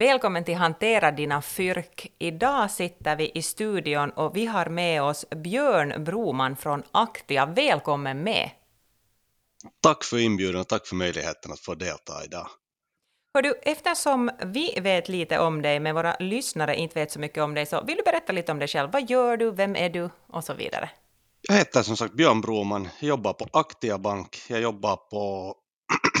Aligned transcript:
Välkommen 0.00 0.44
till 0.44 0.54
Hantera 0.54 1.10
dina 1.10 1.42
fyrk. 1.42 2.12
Idag 2.18 2.70
sitter 2.70 3.16
vi 3.16 3.30
i 3.34 3.42
studion 3.42 4.10
och 4.10 4.36
vi 4.36 4.46
har 4.46 4.66
med 4.66 5.02
oss 5.02 5.24
Björn 5.30 6.04
Broman 6.04 6.56
från 6.56 6.82
Aktia. 6.92 7.46
Välkommen 7.46 8.22
med! 8.22 8.50
Tack 9.82 10.04
för 10.04 10.18
inbjudan 10.18 10.60
och 10.60 10.68
tack 10.68 10.86
för 10.86 10.96
möjligheten 10.96 11.52
att 11.52 11.60
få 11.60 11.74
delta 11.74 12.24
idag. 12.24 12.46
Hör 13.34 13.42
du, 13.42 13.54
eftersom 13.62 14.30
vi 14.46 14.80
vet 14.80 15.08
lite 15.08 15.38
om 15.38 15.62
dig, 15.62 15.80
men 15.80 15.94
våra 15.94 16.16
lyssnare 16.20 16.76
inte 16.76 17.00
vet 17.00 17.12
så 17.12 17.18
mycket 17.18 17.42
om 17.42 17.54
dig, 17.54 17.66
så 17.66 17.84
vill 17.84 17.96
du 17.96 18.02
berätta 18.02 18.32
lite 18.32 18.52
om 18.52 18.58
dig 18.58 18.68
själv? 18.68 18.90
Vad 18.92 19.10
gör 19.10 19.36
du? 19.36 19.50
Vem 19.50 19.76
är 19.76 19.90
du? 19.90 20.10
Och 20.26 20.44
så 20.44 20.54
vidare. 20.54 20.90
Jag 21.42 21.54
heter 21.54 21.82
som 21.82 21.96
sagt 21.96 22.14
Björn 22.14 22.40
Broman, 22.40 22.88
jag 23.00 23.08
jobbar 23.08 23.32
på 23.32 23.46
Aktia 23.52 23.98
Bank, 23.98 24.42
jag 24.48 24.60
jobbar 24.60 24.96
på 24.96 25.54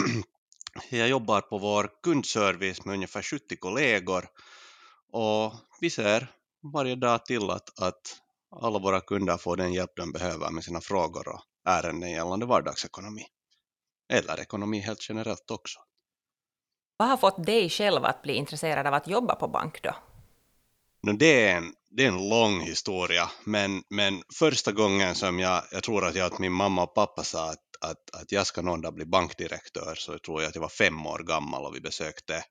jag 0.88 1.08
jobbar 1.08 1.40
på 1.40 1.58
vår 1.58 1.90
kundservice 2.02 2.84
med 2.84 2.94
ungefär 2.94 3.22
70 3.22 3.56
kollegor 3.56 4.28
och 5.12 5.54
vi 5.80 5.90
ser 5.90 6.32
varje 6.72 6.96
dag 6.96 7.26
till 7.26 7.50
att, 7.50 7.80
att 7.80 8.16
alla 8.56 8.78
våra 8.78 9.00
kunder 9.00 9.36
får 9.36 9.56
den 9.56 9.72
hjälp 9.72 9.90
de 9.96 10.12
behöver 10.12 10.50
med 10.50 10.64
sina 10.64 10.80
frågor 10.80 11.28
och 11.28 11.40
ärenden 11.64 12.10
gällande 12.10 12.46
vardagsekonomi. 12.46 13.26
Eller 14.12 14.40
ekonomi 14.40 14.80
helt 14.80 15.08
generellt 15.08 15.50
också. 15.50 15.80
Vad 16.96 17.08
har 17.08 17.16
fått 17.16 17.46
dig 17.46 17.70
själv 17.70 18.04
att 18.04 18.22
bli 18.22 18.34
intresserad 18.34 18.86
av 18.86 18.94
att 18.94 19.08
jobba 19.08 19.34
på 19.34 19.48
bank 19.48 19.82
då? 19.82 19.94
Det, 21.12 21.46
är 21.46 21.56
en, 21.56 21.74
det 21.90 22.04
är 22.04 22.08
en 22.08 22.28
lång 22.28 22.60
historia, 22.60 23.30
men, 23.44 23.82
men 23.88 24.22
första 24.38 24.72
gången 24.72 25.14
som 25.14 25.38
jag, 25.38 25.62
jag 25.72 25.82
tror 25.82 26.06
att 26.06 26.14
jag 26.14 26.32
att 26.32 26.38
min 26.38 26.52
mamma 26.52 26.82
och 26.82 26.94
pappa 26.94 27.24
sa 27.24 27.50
att, 27.50 27.69
att, 27.80 28.10
att 28.12 28.32
jag 28.32 28.46
ska 28.46 28.62
någon 28.62 28.80
dag 28.80 28.94
bli 28.94 29.04
bankdirektör, 29.04 29.94
så 29.94 30.12
jag 30.12 30.22
tror 30.22 30.42
jag 30.42 30.48
att 30.48 30.54
jag 30.54 30.62
var 30.62 30.68
fem 30.68 31.06
år 31.06 31.18
gammal 31.18 31.64
och 31.64 31.76
vi 31.76 31.80
besökte 31.80 32.44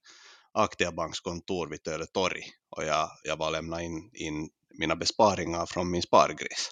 Aktia 0.51 0.91
Banks 0.91 1.19
kontor 1.19 1.67
vid 1.67 1.83
Töle 1.83 2.05
torg 2.05 2.43
och 2.69 2.83
jag, 2.83 3.09
jag 3.23 3.37
var 3.37 3.51
lämna 3.51 3.81
in, 3.81 4.11
in 4.13 4.49
mina 4.79 4.95
besparingar 4.95 5.65
från 5.65 5.91
min 5.91 6.01
spargris. 6.01 6.71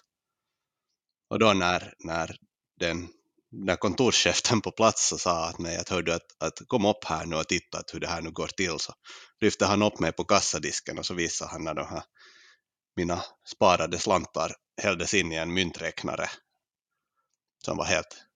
Och 1.29 1.39
då 1.39 1.53
när, 1.53 1.93
när 1.99 2.37
den 2.79 3.07
när 3.51 3.75
kontorschefen 3.75 4.61
på 4.61 4.71
plats 4.71 5.09
så 5.09 5.17
sa 5.17 5.45
att 5.45 5.59
mig 5.59 5.77
att 5.77 5.89
hörde 5.89 6.15
att, 6.15 6.35
att 6.39 6.67
kom 6.67 6.85
upp 6.85 7.03
här 7.03 7.25
nu 7.25 7.35
och 7.35 7.47
titta 7.47 7.83
hur 7.93 7.99
det 7.99 8.07
här 8.07 8.21
nu 8.21 8.31
går 8.31 8.47
till 8.47 8.79
så 8.79 8.93
lyfte 9.41 9.65
han 9.65 9.81
upp 9.81 9.99
mig 9.99 10.11
på 10.11 10.23
kassadisken 10.23 10.99
och 10.99 11.05
så 11.05 11.13
visade 11.13 11.51
han 11.51 11.63
när 11.63 11.73
de 11.73 11.87
här 11.87 12.03
mina 12.95 13.23
sparade 13.55 13.99
slantar 13.99 14.55
hälldes 14.81 15.13
in 15.13 15.31
i 15.31 15.35
en 15.35 15.53
mynträknare 15.53 16.29
som 17.65 17.77
var 17.77 17.85
helt 17.85 18.26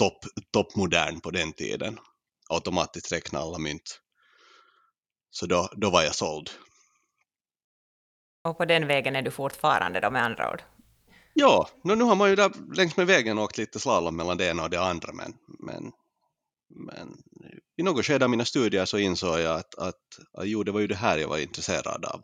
topp, 0.00 0.24
toppmodern 0.52 1.20
på 1.20 1.30
den 1.30 1.52
tiden. 1.52 1.98
Automatiskt 2.48 3.12
räkna 3.12 3.38
alla 3.38 3.58
mynt. 3.58 4.00
Så 5.30 5.46
då, 5.46 5.68
då 5.76 5.90
var 5.90 6.02
jag 6.02 6.14
såld. 6.14 6.50
Och 8.44 8.58
på 8.58 8.64
den 8.64 8.86
vägen 8.86 9.16
är 9.16 9.22
du 9.22 9.30
fortfarande 9.30 10.00
då 10.00 10.10
med 10.10 10.24
andra 10.24 10.52
ord? 10.52 10.62
Ja, 11.34 11.68
nu, 11.84 11.94
nu 11.94 12.04
har 12.04 12.16
man 12.16 12.30
ju 12.30 12.36
där 12.36 12.74
längs 12.76 12.96
med 12.96 13.06
vägen 13.06 13.38
åkt 13.38 13.58
lite 13.58 13.80
slalom 13.80 14.16
mellan 14.16 14.36
det 14.36 14.46
ena 14.46 14.62
och 14.62 14.70
det 14.70 14.80
andra 14.80 15.12
men, 15.12 15.34
men, 15.58 15.92
men 16.68 17.22
i 17.76 17.82
något 17.82 18.06
skede 18.06 18.24
av 18.24 18.30
mina 18.30 18.44
studier 18.44 18.84
så 18.84 18.98
insåg 18.98 19.40
jag 19.40 19.58
att, 19.58 19.74
att, 19.74 20.18
att 20.32 20.48
jo, 20.48 20.62
det 20.62 20.72
var 20.72 20.80
ju 20.80 20.86
det 20.86 20.94
här 20.94 21.18
jag 21.18 21.28
var 21.28 21.38
intresserad 21.38 22.04
av. 22.04 22.20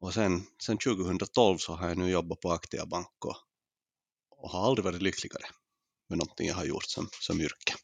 Och 0.00 0.14
sen, 0.14 0.46
sen 0.66 0.78
2012 0.78 1.58
så 1.58 1.72
har 1.72 1.88
jag 1.88 1.98
nu 1.98 2.10
jobbat 2.10 2.40
på 2.40 2.52
Aktia 2.52 2.86
Bank 2.86 3.24
och, 3.24 3.36
och 4.30 4.50
har 4.50 4.66
aldrig 4.66 4.84
varit 4.84 5.02
lyckligare 5.02 5.46
med 6.08 6.18
någonting 6.18 6.48
jag 6.48 6.54
har 6.54 6.64
gjort 6.64 6.84
som, 6.86 7.08
som 7.20 7.40
yrke. 7.40 7.74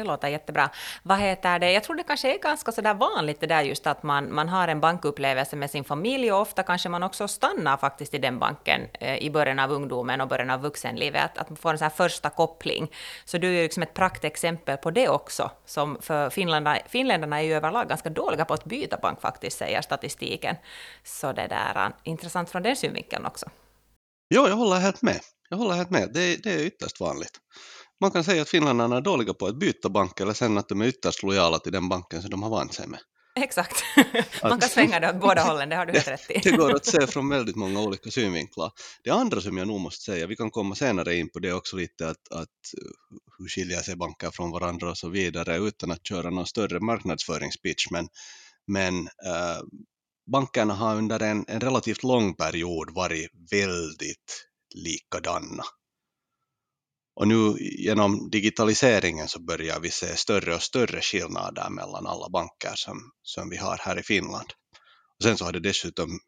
Det 0.00 0.04
låter 0.04 0.28
jättebra. 0.28 0.70
Vad 1.02 1.18
heter 1.18 1.58
det? 1.58 1.72
Jag 1.72 1.84
tror 1.84 1.96
det 1.96 2.02
kanske 2.02 2.34
är 2.34 2.38
ganska 2.38 2.72
sådär 2.72 2.94
vanligt 2.94 3.40
det 3.40 3.46
där 3.46 3.62
just 3.62 3.86
att 3.86 4.02
man, 4.02 4.34
man 4.34 4.48
har 4.48 4.68
en 4.68 4.80
bankupplevelse 4.80 5.56
med 5.56 5.70
sin 5.70 5.84
familj 5.84 6.32
och 6.32 6.40
ofta 6.40 6.62
kanske 6.62 6.88
man 6.88 7.02
också 7.02 7.28
stannar 7.28 7.76
faktiskt 7.76 8.14
i 8.14 8.18
den 8.18 8.38
banken 8.38 8.80
eh, 9.00 9.16
i 9.16 9.30
början 9.30 9.58
av 9.58 9.72
ungdomen 9.72 10.20
och 10.20 10.28
början 10.28 10.50
av 10.50 10.60
vuxenlivet, 10.60 11.24
att, 11.24 11.38
att 11.38 11.48
man 11.48 11.56
får 11.56 11.70
en 11.70 11.78
sån 11.78 11.84
här 11.84 11.90
första 11.90 12.30
koppling. 12.30 12.90
Så 13.24 13.38
du 13.38 13.48
är 13.48 13.52
ju 13.52 13.62
liksom 13.62 13.82
ett 13.82 13.94
praktexempel 13.94 14.76
på 14.76 14.90
det 14.90 15.08
också, 15.08 15.50
som 15.66 15.98
för 16.00 16.30
finländarna, 16.30 16.78
finländarna 16.88 17.40
är 17.40 17.44
ju 17.44 17.54
överlag 17.54 17.88
ganska 17.88 18.10
dåliga 18.10 18.44
på 18.44 18.54
att 18.54 18.64
byta 18.64 18.96
bank 18.96 19.20
faktiskt, 19.20 19.58
säger 19.58 19.82
statistiken. 19.82 20.56
Så 21.04 21.32
det 21.32 21.46
där 21.46 21.74
är 21.74 21.92
intressant 22.04 22.50
från 22.50 22.62
den 22.62 22.76
synvinkeln 22.76 23.26
också. 23.26 23.50
Jo, 24.34 24.48
jag 24.48 24.56
håller 24.56 24.76
helt 24.76 25.02
med. 25.02 25.20
Jag 25.50 25.56
håller 25.56 25.74
helt 25.74 25.90
med. 25.90 26.10
Det, 26.14 26.36
det 26.36 26.52
är 26.52 26.64
ytterst 26.64 27.00
vanligt. 27.00 27.40
Man 28.00 28.10
kan 28.10 28.24
säga 28.24 28.42
att 28.42 28.48
finländarna 28.48 28.96
är 28.96 29.00
dåliga 29.00 29.34
på 29.34 29.46
att 29.46 29.56
byta 29.56 29.88
bank 29.88 30.20
eller 30.20 30.32
sen 30.32 30.58
att 30.58 30.68
de 30.68 30.80
är 30.80 30.86
ytterst 30.86 31.22
lojala 31.22 31.58
till 31.58 31.72
den 31.72 31.88
banken 31.88 32.22
som 32.22 32.30
de 32.30 32.42
har 32.42 32.50
vant 32.50 32.74
sig 32.74 32.86
med. 32.86 33.00
Exakt. 33.34 33.84
Man 34.42 34.60
kan 34.60 34.68
svänga 34.68 35.00
det 35.00 35.10
åt 35.10 35.20
båda 35.20 35.42
hållen, 35.42 35.68
det 35.68 35.76
har 35.76 35.86
du 35.86 35.92
helt 35.92 36.08
rätt 36.08 36.30
i. 36.30 36.40
Det 36.50 36.56
går 36.56 36.74
att 36.74 36.86
se 36.86 37.06
från 37.06 37.28
väldigt 37.28 37.56
många 37.56 37.80
olika 37.80 38.10
synvinklar. 38.10 38.72
Det 39.04 39.10
andra 39.10 39.40
som 39.40 39.58
jag 39.58 39.68
nog 39.68 39.80
måste 39.80 40.04
säga, 40.04 40.26
vi 40.26 40.36
kan 40.36 40.50
komma 40.50 40.74
senare 40.74 41.16
in 41.16 41.30
på 41.30 41.38
det 41.38 41.52
också 41.52 41.76
lite, 41.76 42.08
att, 42.08 42.32
att 42.32 42.48
hur 43.38 43.48
skiljer 43.48 43.80
sig 43.80 43.96
banker 43.96 44.30
från 44.30 44.50
varandra 44.50 44.90
och 44.90 44.98
så 44.98 45.08
vidare 45.08 45.56
utan 45.56 45.90
att 45.90 46.06
köra 46.06 46.30
någon 46.30 46.46
större 46.46 46.80
marknadsföringspitch, 46.80 47.90
men, 47.90 48.08
men 48.66 48.98
äh, 49.06 49.62
bankerna 50.32 50.74
har 50.74 50.96
under 50.96 51.22
en, 51.22 51.44
en 51.48 51.60
relativt 51.60 52.02
lång 52.02 52.34
period 52.34 52.94
varit 52.94 53.30
väldigt 53.50 54.49
likadana. 54.74 55.64
Och 57.16 57.28
nu 57.28 57.56
genom 57.58 58.30
digitaliseringen 58.30 59.28
så 59.28 59.40
börjar 59.40 59.80
vi 59.80 59.90
se 59.90 60.16
större 60.16 60.54
och 60.54 60.62
större 60.62 61.00
skillnader 61.00 61.70
mellan 61.70 62.06
alla 62.06 62.28
banker 62.28 62.72
som, 62.74 63.10
som 63.22 63.50
vi 63.50 63.56
har 63.56 63.76
här 63.76 63.98
i 63.98 64.02
Finland. 64.02 64.52
Och 65.18 65.22
sen 65.22 65.36
så 65.36 65.44
har 65.44 65.52
det 65.52 65.60
dessutom 65.60 66.18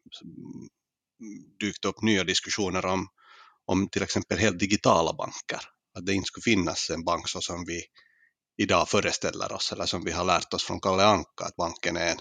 dykt 1.59 1.85
upp 1.85 2.01
nya 2.01 2.23
diskussioner 2.23 2.85
om, 2.85 3.07
om 3.65 3.89
till 3.89 4.03
exempel 4.03 4.37
helt 4.37 4.59
digitala 4.59 5.13
banker. 5.13 5.59
Att 5.97 6.05
det 6.05 6.13
inte 6.13 6.27
skulle 6.27 6.43
finnas 6.43 6.89
en 6.89 7.03
bank 7.03 7.29
så 7.29 7.41
som 7.41 7.65
vi 7.65 7.83
idag 8.57 8.89
föreställer 8.89 9.51
oss 9.51 9.71
eller 9.71 9.85
som 9.85 10.03
vi 10.03 10.11
har 10.11 10.25
lärt 10.25 10.53
oss 10.53 10.63
från 10.63 10.81
Kalle 10.81 11.05
Anka 11.05 11.45
att 11.45 11.55
banken 11.55 11.97
är 11.97 12.11
en, 12.11 12.17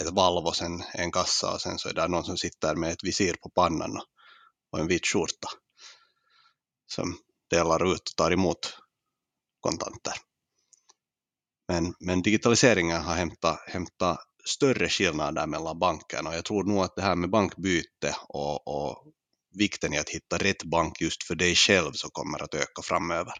ett 0.00 0.12
valv 0.12 0.46
och 0.46 0.56
sen 0.56 0.82
en 0.94 1.12
kassa 1.12 1.54
och 1.54 1.60
sen 1.60 1.78
så 1.78 1.88
är 1.88 1.94
det 1.94 2.08
någon 2.08 2.24
som 2.24 2.36
sitter 2.36 2.74
med 2.74 2.92
ett 2.92 3.04
visir 3.04 3.34
på 3.42 3.50
pannan 3.50 3.96
och, 3.96 4.04
och 4.72 4.80
en 4.80 4.88
vit 4.88 5.06
skjorta 5.06 5.48
som 6.94 7.18
delar 7.50 7.92
ut 7.92 8.08
och 8.08 8.16
tar 8.16 8.30
emot 8.30 8.78
kontanter. 9.60 10.14
Men, 11.68 11.94
men 12.00 12.22
digitaliseringen 12.22 13.02
har 13.02 13.14
hämtat, 13.14 13.58
hämtat 13.66 14.18
större 14.44 14.88
skillnader 14.88 15.46
mellan 15.46 15.78
bankerna 15.78 16.30
och 16.30 16.36
jag 16.36 16.44
tror 16.44 16.64
nog 16.64 16.84
att 16.84 16.96
det 16.96 17.02
här 17.02 17.16
med 17.16 17.30
bankbyte 17.30 18.16
och, 18.28 18.68
och 18.68 19.12
vikten 19.58 19.94
i 19.94 19.98
att 19.98 20.10
hitta 20.10 20.38
rätt 20.38 20.64
bank 20.64 21.00
just 21.00 21.24
för 21.24 21.34
dig 21.34 21.54
själv 21.54 21.92
så 21.92 22.08
kommer 22.10 22.42
att 22.42 22.54
öka 22.54 22.82
framöver. 22.82 23.34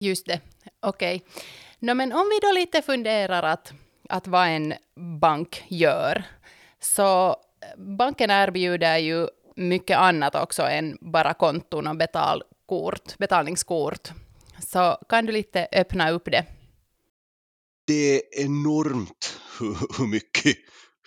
Just 0.00 0.26
det, 0.26 0.40
okej. 0.80 1.16
Okay. 1.16 1.42
No, 1.78 1.94
men 1.94 2.12
om 2.12 2.28
vi 2.28 2.38
då 2.48 2.52
lite 2.52 2.82
funderar 2.82 3.42
att, 3.42 3.72
att 4.08 4.26
vad 4.26 4.48
en 4.48 4.74
bank 5.20 5.64
gör, 5.68 6.24
så 6.80 7.36
banken 7.76 8.30
erbjuder 8.30 8.98
ju 8.98 9.28
mycket 9.56 9.98
annat 9.98 10.34
också 10.34 10.62
än 10.62 10.98
bara 11.00 11.34
konton 11.34 11.86
och 11.86 11.96
betalkort, 11.96 13.18
betalningskort. 13.18 14.08
Så 14.60 14.98
kan 15.08 15.26
du 15.26 15.32
lite 15.32 15.68
öppna 15.72 16.10
upp 16.10 16.24
det? 16.24 16.46
Det 17.86 18.16
är 18.16 18.44
enormt 18.44 19.40
hur, 19.58 19.76
hur, 19.98 20.06
mycket, 20.06 20.56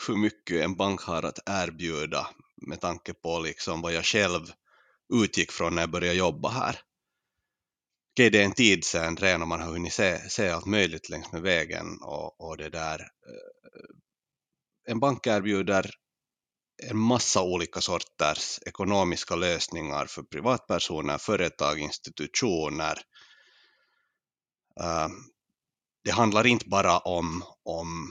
hur 0.07 0.17
mycket 0.17 0.63
en 0.63 0.75
bank 0.75 1.01
har 1.01 1.23
att 1.23 1.39
erbjuda 1.45 2.27
med 2.67 2.81
tanke 2.81 3.13
på 3.13 3.39
liksom 3.39 3.81
vad 3.81 3.93
jag 3.93 4.05
själv 4.05 4.41
utgick 5.13 5.51
från 5.51 5.75
när 5.75 5.81
jag 5.81 5.91
började 5.91 6.17
jobba 6.17 6.49
här. 6.49 6.79
Okej, 8.13 8.29
det 8.29 8.41
är 8.41 8.45
en 8.45 8.51
tid 8.51 8.83
sedan 8.83 9.17
redan 9.17 9.41
och 9.41 9.47
man 9.47 9.61
har 9.61 9.67
hunnit 9.67 9.93
se, 9.93 10.29
se 10.29 10.49
allt 10.49 10.65
möjligt 10.65 11.09
längs 11.09 11.31
med 11.31 11.41
vägen 11.41 11.85
och, 12.01 12.41
och 12.41 12.57
det 12.57 12.69
där. 12.69 12.99
Eh, 12.99 14.91
en 14.91 14.99
bank 14.99 15.27
erbjuder 15.27 15.91
en 16.83 16.97
massa 16.97 17.41
olika 17.41 17.81
sorters 17.81 18.59
ekonomiska 18.65 19.35
lösningar 19.35 20.05
för 20.05 20.23
privatpersoner, 20.23 21.17
företag, 21.17 21.79
institutioner. 21.79 22.97
Uh, 24.81 25.07
det 26.03 26.11
handlar 26.11 26.47
inte 26.47 26.69
bara 26.69 26.97
om, 26.97 27.43
om 27.63 28.09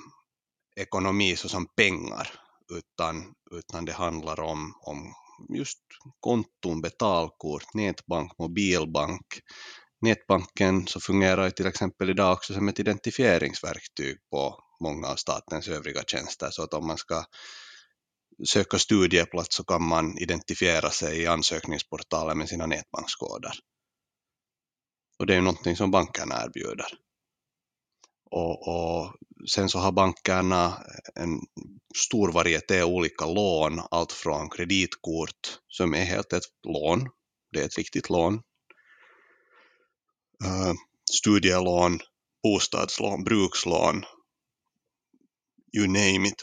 ekonomi 0.77 1.37
såsom 1.37 1.67
pengar, 1.67 2.31
utan, 2.73 3.35
utan 3.51 3.85
det 3.85 3.93
handlar 3.93 4.41
om, 4.41 4.75
om 4.81 5.15
just 5.49 5.79
konton, 6.21 6.81
betalkort, 6.81 7.75
nätbank, 7.75 8.39
mobilbank. 8.39 9.27
Nätbanken 10.01 10.87
så 10.87 11.01
fungerar 11.01 11.51
till 11.51 11.67
exempel 11.67 12.11
idag 12.11 12.33
också 12.33 12.55
som 12.55 12.69
ett 12.69 12.81
identifieringsverktyg 12.81 14.17
på 14.31 14.65
många 14.81 15.09
av 15.09 15.17
statens 15.17 15.69
övriga 15.69 16.03
tjänster, 16.07 16.51
så 16.51 16.63
att 16.63 16.75
om 16.75 16.87
man 16.87 16.99
ska 16.99 17.25
söka 18.47 18.79
studieplats 18.79 19.57
så 19.57 19.65
kan 19.65 19.83
man 19.83 20.19
identifiera 20.19 20.91
sig 20.91 21.23
i 21.23 21.27
ansökningsportalen 21.27 22.39
med 22.39 22.49
sina 22.49 22.67
nätbankskoder. 22.67 23.53
Och 25.19 25.27
det 25.27 25.33
är 25.33 25.37
ju 25.37 25.43
någonting 25.43 25.77
som 25.77 25.91
bankerna 25.91 26.45
erbjuder. 26.45 26.87
Och, 28.31 28.69
och, 28.69 29.15
sen 29.49 29.69
så 29.69 29.79
har 29.79 29.93
bankerna 29.93 30.85
en 31.15 31.41
stor 31.97 32.33
varieté 32.33 32.83
olika 32.83 33.27
lån, 33.27 33.81
allt 33.91 34.13
från 34.13 34.51
kreditkort 34.51 35.59
som 35.69 35.95
är 35.95 36.05
helt 36.05 36.33
ett 36.33 36.45
lån, 36.67 37.09
det 37.53 37.61
är 37.61 37.65
ett 37.65 37.79
riktigt 37.79 38.11
lån, 38.11 38.35
uh, 40.45 40.75
studielån, 41.11 42.01
bostadslån, 42.43 43.25
brukslån, 43.25 44.05
you 45.77 45.87
name 45.87 46.29
it, 46.29 46.43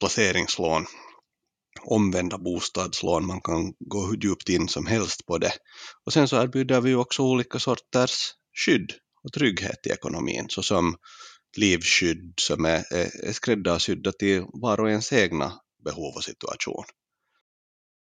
placeringslån, 0.00 0.86
omvända 1.82 2.38
bostadslån, 2.38 3.26
man 3.26 3.40
kan 3.40 3.72
gå 3.78 4.06
hur 4.06 4.16
djupt 4.16 4.48
in 4.48 4.68
som 4.68 4.86
helst 4.86 5.26
på 5.26 5.38
det. 5.38 5.52
Och 6.06 6.12
sen 6.12 6.28
så 6.28 6.42
erbjuder 6.42 6.80
vi 6.80 6.94
också 6.94 7.22
olika 7.22 7.58
sorters 7.58 8.32
skydd 8.64 8.92
och 9.24 9.32
trygghet 9.32 9.86
i 9.86 9.90
ekonomin, 9.90 10.46
såsom 10.48 10.96
livskydd 11.56 12.34
som 12.36 12.64
är, 12.64 12.84
är, 12.92 13.32
skräddarsydda 13.32 14.12
till 14.12 14.44
var 14.52 14.80
och 14.80 14.90
ens 14.90 15.12
egna 15.12 15.52
behov 15.84 16.14
och 16.16 16.24
situation. 16.24 16.84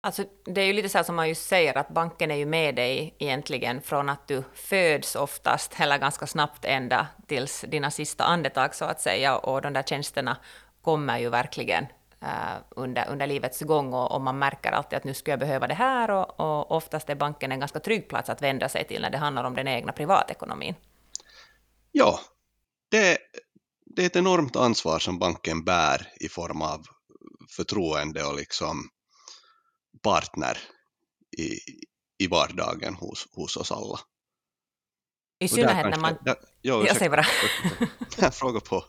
Alltså, 0.02 0.24
det 0.44 0.60
är 0.60 0.64
ju 0.64 0.72
lite 0.72 0.88
så 0.88 0.98
här 0.98 1.02
som 1.02 1.16
man 1.16 1.28
ju 1.28 1.34
säger, 1.34 1.78
att 1.78 1.88
banken 1.88 2.30
är 2.30 2.36
ju 2.36 2.46
med 2.46 2.74
dig 2.74 3.16
egentligen 3.18 3.82
från 3.82 4.08
att 4.08 4.28
du 4.28 4.42
föds 4.54 5.16
oftast, 5.16 5.80
eller 5.80 5.98
ganska 5.98 6.26
snabbt 6.26 6.64
ända 6.64 7.06
tills 7.26 7.64
dina 7.68 7.90
sista 7.90 8.24
andetag 8.24 8.74
så 8.74 8.84
att 8.84 9.00
säga, 9.00 9.36
och 9.36 9.62
de 9.62 9.72
där 9.72 9.82
tjänsterna 9.82 10.36
kommer 10.86 11.18
ju 11.18 11.28
verkligen 11.28 11.84
uh, 12.22 12.56
under, 12.70 13.08
under 13.08 13.26
livets 13.26 13.60
gång, 13.60 13.92
och, 13.94 14.12
och, 14.12 14.20
man 14.20 14.38
märker 14.38 14.72
alltid 14.72 14.96
att 14.96 15.04
nu 15.04 15.14
skulle 15.14 15.32
jag 15.32 15.40
behöva 15.40 15.66
det 15.66 15.74
här, 15.74 16.10
och, 16.10 16.40
och 16.40 16.76
oftast 16.76 17.10
är 17.10 17.14
banken 17.14 17.52
en 17.52 17.60
ganska 17.60 17.80
trygg 17.80 18.08
plats 18.08 18.30
att 18.30 18.42
vända 18.42 18.68
sig 18.68 18.84
till 18.86 19.02
när 19.02 19.10
det 19.10 19.18
handlar 19.18 19.44
om 19.44 19.54
den 19.54 19.68
egna 19.68 19.92
privatekonomin. 19.92 20.74
Ja, 21.92 22.20
det, 22.88 23.18
det 23.86 24.02
är 24.02 24.06
ett 24.06 24.16
enormt 24.16 24.56
ansvar 24.56 24.98
som 24.98 25.18
banken 25.18 25.64
bär 25.64 26.08
i 26.20 26.28
form 26.28 26.62
av 26.62 26.86
förtroende 27.56 28.24
och 28.24 28.36
liksom 28.36 28.88
partner 30.02 30.58
i, 31.38 31.58
i 32.18 32.26
vardagen 32.26 32.94
hos, 32.94 33.28
hos 33.32 33.56
oss 33.56 33.72
alla. 33.72 33.98
I 35.38 35.48
synnerhet 35.48 35.90
när 35.90 35.98
man... 35.98 36.14
Där, 36.24 36.36
jo, 36.66 36.86
jag 36.86 36.96
säger 36.96 37.10
bara. 37.10 37.22
Fråga 38.30 38.60
på. 38.60 38.84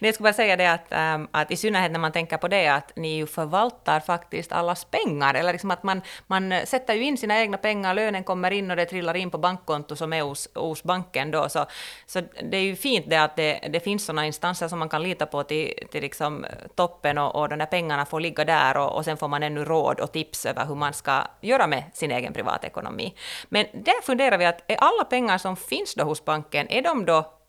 jag 0.00 0.14
skulle 0.14 0.24
bara 0.24 0.32
säga 0.32 0.56
det 0.56 0.72
att, 0.72 1.14
um, 1.16 1.28
att 1.30 1.50
i 1.50 1.56
synnerhet 1.56 1.92
när 1.92 1.98
man 1.98 2.12
tänker 2.12 2.36
på 2.36 2.48
det 2.48 2.68
att 2.68 2.96
ni 2.96 3.16
ju 3.16 3.26
förvaltar 3.26 4.00
faktiskt 4.00 4.52
allas 4.52 4.84
pengar, 4.84 5.34
eller 5.34 5.52
liksom 5.52 5.70
att 5.70 5.82
man, 5.82 6.02
man 6.26 6.54
sätter 6.66 6.94
ju 6.94 7.02
in 7.02 7.18
sina 7.18 7.40
egna 7.40 7.56
pengar, 7.56 7.94
lönen 7.94 8.24
kommer 8.24 8.50
in 8.50 8.70
och 8.70 8.76
det 8.76 8.84
trillar 8.84 9.16
in 9.16 9.30
på 9.30 9.38
bankkonto 9.38 9.96
som 9.96 10.12
är 10.12 10.22
hos, 10.22 10.48
hos 10.54 10.82
banken 10.82 11.30
då, 11.30 11.48
så, 11.48 11.66
så 12.06 12.20
det 12.50 12.56
är 12.56 12.62
ju 12.62 12.76
fint 12.76 13.06
det 13.10 13.16
att 13.16 13.36
det, 13.36 13.68
det 13.72 13.80
finns 13.80 14.04
sådana 14.04 14.26
instanser 14.26 14.68
som 14.68 14.78
man 14.78 14.88
kan 14.88 15.02
lita 15.02 15.26
på 15.26 15.42
till, 15.42 15.74
till 15.90 16.02
liksom 16.02 16.46
toppen 16.74 17.18
och, 17.18 17.36
och 17.36 17.48
de 17.48 17.58
där 17.58 17.66
pengarna 17.66 18.06
får 18.06 18.20
ligga 18.20 18.44
där 18.44 18.76
och, 18.76 18.96
och 18.96 19.04
sen 19.04 19.16
får 19.16 19.28
man 19.28 19.42
ännu 19.42 19.64
råd 19.64 20.00
och 20.00 20.12
tips 20.12 20.46
över 20.46 20.66
hur 20.66 20.74
man 20.74 20.92
ska 20.92 21.22
göra 21.40 21.66
med 21.66 21.84
sin 21.94 22.10
egen 22.10 22.32
privatekonomi. 22.32 23.14
Men 23.48 23.66
där 23.72 24.02
funderar 24.02 24.38
vi 24.38 24.46
att 24.46 24.70
är 24.70 24.76
alla 24.76 25.04
pengar 25.04 25.38
som 25.38 25.56
finns 25.56 25.94
då 25.94 26.04
hos 26.04 26.24
banken, 26.24 26.68
är 26.68 26.82
de 26.82 27.04
då 27.10 27.40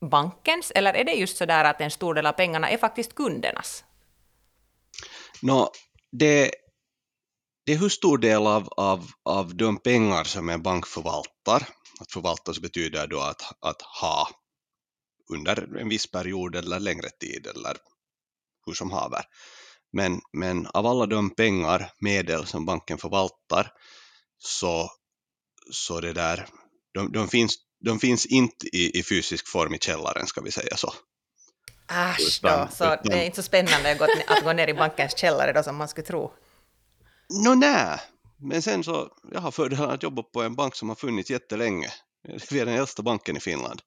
bankens, 0.00 0.72
eller 0.74 0.94
är 0.94 1.04
det 1.04 1.12
just 1.12 1.36
så 1.36 1.46
där 1.46 1.64
att 1.64 1.80
en 1.80 1.90
stor 1.90 2.14
del 2.14 2.26
av 2.26 2.32
pengarna 2.32 2.70
är 2.70 2.78
faktiskt 2.78 3.14
kundernas? 3.14 3.84
No, 5.42 5.68
det, 6.12 6.50
det 7.66 7.72
är 7.72 7.78
hur 7.78 7.88
stor 7.88 8.18
del 8.18 8.46
av, 8.46 8.68
av, 8.76 9.10
av 9.24 9.56
de 9.56 9.78
pengar 9.78 10.24
som 10.24 10.48
en 10.48 10.62
bank 10.62 10.86
förvaltar, 10.86 11.68
att 12.00 12.12
förvalta 12.12 12.54
så 12.54 12.60
betyder 12.60 13.06
då 13.06 13.20
att, 13.20 13.42
att 13.60 13.82
ha 13.82 14.28
under 15.32 15.76
en 15.78 15.88
viss 15.88 16.10
period 16.10 16.56
eller 16.56 16.80
längre 16.80 17.10
tid 17.20 17.46
eller 17.46 17.76
hur 18.66 18.74
som 18.74 18.90
haver. 18.90 19.24
Men, 19.92 20.20
men 20.32 20.66
av 20.66 20.86
alla 20.86 21.06
de 21.06 21.30
pengar, 21.34 21.92
medel 22.00 22.46
som 22.46 22.66
banken 22.66 22.98
förvaltar, 22.98 23.72
så, 24.38 24.88
så 25.72 26.00
det 26.00 26.12
där, 26.12 26.48
de, 26.94 27.12
de 27.12 27.28
finns 27.28 27.56
de 27.80 28.00
finns 28.00 28.26
inte 28.26 28.66
i, 28.76 28.98
i 28.98 29.02
fysisk 29.02 29.48
form 29.48 29.74
i 29.74 29.78
källaren, 29.78 30.26
ska 30.26 30.40
vi 30.40 30.50
säga 30.50 30.76
så. 30.76 30.94
Äsch 31.90 32.40
då, 32.42 32.68
så 32.72 32.84
utan, 32.84 32.98
det 33.04 33.14
är 33.14 33.24
inte 33.24 33.36
så 33.36 33.42
spännande 33.42 33.92
att 33.92 33.98
gå, 33.98 34.06
att 34.26 34.44
gå 34.44 34.52
ner 34.52 34.68
i 34.68 34.74
bankens 34.74 35.18
källare 35.18 35.52
då 35.52 35.62
som 35.62 35.76
man 35.76 35.88
skulle 35.88 36.06
tro. 36.06 36.32
Nå 37.44 37.50
no, 37.50 37.58
nej, 37.58 38.00
men 38.38 38.62
sen 38.62 38.84
så, 38.84 39.08
jag 39.32 39.40
har 39.40 39.50
fördelen 39.50 39.90
att 39.90 40.02
jobba 40.02 40.22
på 40.22 40.42
en 40.42 40.54
bank 40.54 40.74
som 40.74 40.88
har 40.88 40.96
funnits 40.96 41.30
jättelänge. 41.30 41.88
Vi 42.50 42.60
är 42.60 42.66
den 42.66 42.74
äldsta 42.74 43.02
banken 43.02 43.36
i 43.36 43.40
Finland. 43.40 43.82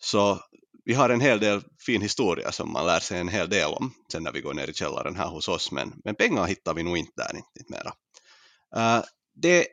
Så 0.00 0.40
vi 0.84 0.94
har 0.94 1.10
en 1.10 1.20
hel 1.20 1.40
del 1.40 1.62
fin 1.86 2.02
historia 2.02 2.52
som 2.52 2.72
man 2.72 2.86
lär 2.86 3.00
sig 3.00 3.20
en 3.20 3.28
hel 3.28 3.48
del 3.48 3.68
om 3.68 3.94
sen 4.12 4.22
när 4.22 4.32
vi 4.32 4.40
går 4.40 4.54
ner 4.54 4.70
i 4.70 4.74
källaren 4.74 5.16
här 5.16 5.26
hos 5.26 5.48
oss, 5.48 5.72
men, 5.72 5.92
men 6.04 6.14
pengar 6.14 6.46
hittar 6.46 6.74
vi 6.74 6.82
nog 6.82 6.98
inte 6.98 7.12
där, 7.16 7.36
inte, 7.36 7.48
inte 7.58 7.72
mera. 7.72 7.92
Uh, 8.76 9.04
det, 9.34 9.66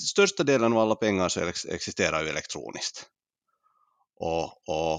största 0.00 0.42
delen 0.42 0.72
av 0.72 0.78
alla 0.78 0.94
pengar 0.94 1.28
så 1.28 1.40
existerar 1.68 2.22
ju 2.22 2.28
elektroniskt. 2.28 3.06
Och, 4.16 4.68
och, 4.68 4.98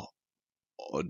och 0.78 1.04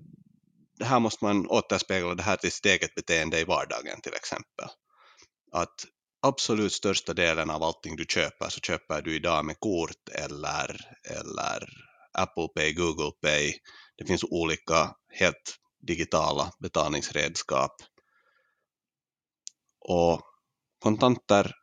det 0.77 0.85
här 0.85 0.99
måste 0.99 1.25
man 1.25 1.47
återspegla 1.47 2.15
det 2.15 2.23
här 2.23 2.35
till 2.35 2.51
sitt 2.51 2.65
eget 2.65 2.95
beteende 2.95 3.39
i 3.39 3.43
vardagen 3.43 4.01
till 4.01 4.13
exempel. 4.13 4.67
Att 5.51 5.85
absolut 6.21 6.73
största 6.73 7.13
delen 7.13 7.49
av 7.49 7.63
allting 7.63 7.95
du 7.95 8.05
köper 8.09 8.49
så 8.49 8.59
köper 8.59 9.01
du 9.01 9.15
idag 9.15 9.45
med 9.45 9.59
kort 9.59 10.09
eller, 10.11 10.97
eller 11.09 11.69
Apple 12.13 12.47
Pay, 12.55 12.73
Google 12.73 13.11
Pay. 13.21 13.53
Det 13.97 14.05
finns 14.05 14.23
olika 14.23 14.95
helt 15.09 15.57
digitala 15.87 16.51
betalningsredskap. 16.59 17.75
Och 19.79 20.21
kontanter 20.79 21.55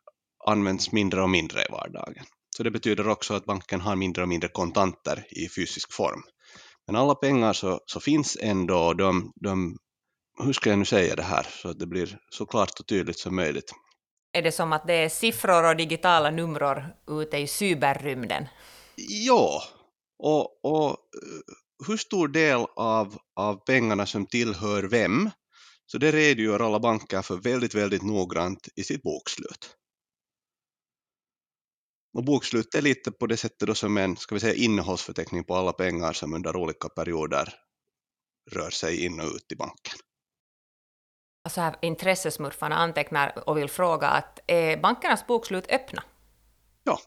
används 0.47 0.91
mindre 0.91 1.21
och 1.21 1.29
mindre 1.29 1.61
i 1.61 1.71
vardagen. 1.71 2.25
Så 2.57 2.63
det 2.63 2.71
betyder 2.71 3.07
också 3.07 3.33
att 3.33 3.45
banken 3.45 3.81
har 3.81 3.95
mindre 3.95 4.23
och 4.23 4.29
mindre 4.29 4.49
kontanter 4.49 5.25
i 5.29 5.49
fysisk 5.49 5.93
form. 5.93 6.23
Men 6.87 6.95
alla 6.95 7.15
pengar 7.15 7.53
så, 7.53 7.79
så 7.85 7.99
finns 7.99 8.37
ändå, 8.41 8.93
de, 8.93 9.31
de, 9.35 9.77
hur 10.43 10.53
ska 10.53 10.69
jag 10.69 10.79
nu 10.79 10.85
säga 10.85 11.15
det 11.15 11.23
här 11.23 11.47
så 11.61 11.69
att 11.69 11.79
det 11.79 11.87
blir 11.87 12.17
så 12.29 12.45
klart 12.45 12.79
och 12.79 12.87
tydligt 12.87 13.19
som 13.19 13.35
möjligt. 13.35 13.71
Är 14.33 14.41
det 14.41 14.51
som 14.51 14.73
att 14.73 14.87
det 14.87 14.93
är 14.93 15.09
siffror 15.09 15.69
och 15.69 15.75
digitala 15.75 16.31
nummer 16.31 16.95
ute 17.07 17.37
i 17.37 17.47
cyberrymden? 17.47 18.47
Ja, 18.95 19.63
och, 20.19 20.65
och 20.65 20.89
eh, 20.89 21.87
hur 21.87 21.97
stor 21.97 22.27
del 22.27 22.65
av, 22.75 23.17
av 23.35 23.55
pengarna 23.55 24.05
som 24.05 24.25
tillhör 24.25 24.83
vem, 24.83 25.29
så 25.85 25.97
det 25.97 26.11
redogör 26.11 26.59
alla 26.59 26.79
banker 26.79 27.21
för 27.21 27.37
väldigt, 27.37 27.75
väldigt 27.75 28.03
noggrant 28.03 28.67
i 28.75 28.83
sitt 28.83 29.01
bokslut. 29.01 29.75
Och 32.13 32.23
bokslut 32.23 32.75
är 32.75 32.81
lite 32.81 33.11
på 33.11 33.27
det 33.27 33.37
sättet 33.37 33.67
då 33.67 33.75
som 33.75 33.97
en 33.97 34.17
ska 34.17 34.35
vi 34.35 34.41
säga, 34.41 34.53
innehållsförteckning 34.53 35.43
på 35.43 35.55
alla 35.55 35.73
pengar 35.73 36.13
som 36.13 36.33
under 36.33 36.55
olika 36.55 36.89
perioder 36.89 37.53
rör 38.51 38.69
sig 38.69 39.05
in 39.05 39.19
och 39.19 39.27
ut 39.35 39.51
i 39.51 39.55
banken. 39.55 39.99
Så 41.49 41.61
här, 41.61 41.75
intressesmurfarna 41.81 42.75
antecknar 42.75 43.49
och 43.49 43.57
vill 43.57 43.69
fråga 43.69 44.07
att 44.07 44.39
är 44.47 44.77
bankernas 44.77 45.27
bokslut 45.27 45.71
öppna? 45.71 46.03
Ja. 46.83 46.99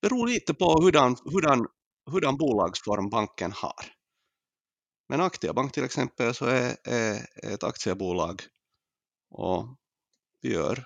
Det 0.00 0.08
beror 0.08 0.26
lite 0.26 0.54
på 0.54 0.82
hurdan, 0.82 1.16
hurdan, 1.24 1.66
hurdan 2.10 2.36
bolagsform 2.36 3.10
banken 3.10 3.52
har. 3.52 3.92
Men 5.08 5.20
Aktiabank 5.20 5.72
till 5.72 5.84
exempel 5.84 6.34
så 6.34 6.46
är, 6.46 6.76
är 6.84 7.26
ett 7.54 7.64
aktiebolag 7.64 8.42
och 9.30 9.76
vi 10.40 10.52
gör, 10.52 10.84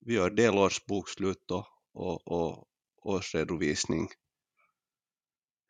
vi 0.00 0.14
gör 0.14 0.30
delårsbokslut 0.30 1.50
och 1.50 1.66
och, 1.96 2.28
och 2.28 2.64
årsredovisning 3.02 4.08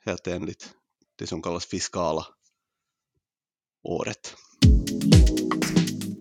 helt 0.04 0.26
enligt 0.26 0.70
det 1.18 1.26
som 1.26 1.42
kallas 1.42 1.66
fiskala 1.66 2.26
året. 3.82 4.34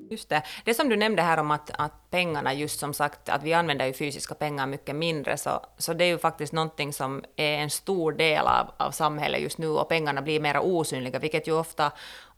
Just 0.09 0.29
det. 0.29 0.43
Det 0.65 0.74
som 0.74 0.89
du 0.89 0.95
nämnde 0.95 1.21
här 1.21 1.38
om 1.38 1.51
att, 1.51 1.71
att 1.74 2.09
pengarna, 2.09 2.53
just 2.53 2.79
som 2.79 2.93
sagt, 2.93 3.29
att 3.29 3.43
vi 3.43 3.53
använder 3.53 3.85
ju 3.85 3.93
fysiska 3.93 4.35
pengar 4.35 4.67
mycket 4.67 4.95
mindre, 4.95 5.38
så, 5.38 5.65
så 5.77 5.93
det 5.93 6.03
är 6.03 6.07
ju 6.07 6.17
faktiskt 6.17 6.53
någonting 6.53 6.93
som 6.93 7.24
är 7.35 7.57
en 7.57 7.69
stor 7.69 8.12
del 8.12 8.47
av, 8.47 8.71
av 8.77 8.91
samhället 8.91 9.41
just 9.41 9.57
nu, 9.57 9.67
och 9.67 9.89
pengarna 9.89 10.21
blir 10.21 10.39
mer 10.39 10.59
osynliga, 10.59 11.19
vilket 11.19 11.47
ju 11.47 11.51
ofta 11.51 11.91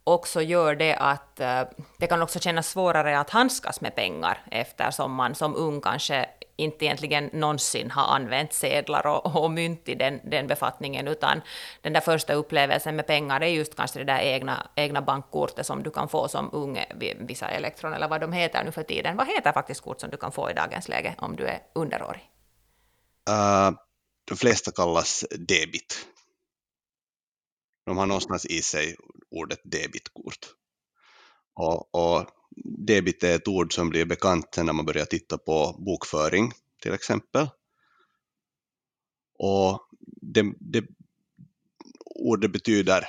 också 0.04 0.42
gör 0.42 0.74
det 0.74 0.94
att 0.94 1.40
eh, 1.40 1.62
det 1.98 2.06
kan 2.06 2.22
också 2.22 2.38
kännas 2.38 2.68
svårare 2.68 3.18
att 3.18 3.30
handskas 3.30 3.80
med 3.80 3.94
pengar 3.94 4.42
eftersom 4.50 5.14
man 5.14 5.34
som 5.34 5.56
ung 5.56 5.80
kanske 5.80 6.26
inte 6.58 6.84
egentligen 6.84 7.30
någonsin 7.32 7.90
har 7.90 8.16
använt 8.16 8.52
sedlar 8.52 9.06
och, 9.06 9.36
och 9.36 9.50
mynt 9.50 9.88
i 9.88 9.94
den, 9.94 10.20
den 10.30 10.46
befattningen, 10.46 11.08
utan 11.08 11.40
den 11.82 11.92
där 11.92 12.00
första 12.00 12.34
upplevelsen 12.34 12.96
med 12.96 13.06
pengar 13.06 13.40
är 13.40 13.46
just 13.46 13.74
kanske 13.74 13.98
det 13.98 14.04
där 14.04 14.20
egna, 14.20 14.66
egna 14.74 15.02
bankkortet 15.02 15.66
som 15.66 15.82
du 15.82 15.90
kan 15.90 16.08
få 16.08 16.28
som 16.28 16.50
ung, 16.52 16.84
vissa 17.18 17.48
elektron 17.48 17.92
eller 17.92 18.08
vad 18.08 18.20
de 18.20 18.32
heter 18.32 18.64
nu 18.64 18.72
för 18.72 18.82
tiden. 18.82 19.16
Vad 19.16 19.26
heter 19.26 19.52
faktiskt 19.52 19.80
kort 19.80 20.00
som 20.00 20.10
du 20.10 20.16
kan 20.16 20.32
få 20.32 20.50
i 20.50 20.54
dagens 20.54 20.88
läge 20.88 21.14
om 21.18 21.36
du 21.36 21.46
är 21.46 21.60
underårig? 21.74 22.30
Uh, 23.30 23.70
de 24.24 24.36
flesta 24.36 24.70
kallas 24.70 25.24
debit. 25.30 26.06
De 27.86 27.98
har 27.98 28.06
någonstans 28.06 28.46
i 28.46 28.62
sig 28.62 28.96
ordet 29.30 29.60
debitkort. 29.64 30.46
Och, 31.54 31.94
och 31.94 32.37
debit 32.64 33.24
är 33.24 33.36
ett 33.36 33.48
ord 33.48 33.74
som 33.74 33.90
blir 33.90 34.04
bekant 34.04 34.56
när 34.56 34.72
man 34.72 34.86
börjar 34.86 35.04
titta 35.04 35.38
på 35.38 35.76
bokföring 35.78 36.52
till 36.82 36.92
exempel. 36.92 37.48
Och 39.38 39.88
det, 40.22 40.52
det 40.60 40.84
ordet 42.04 42.52
betyder, 42.52 43.04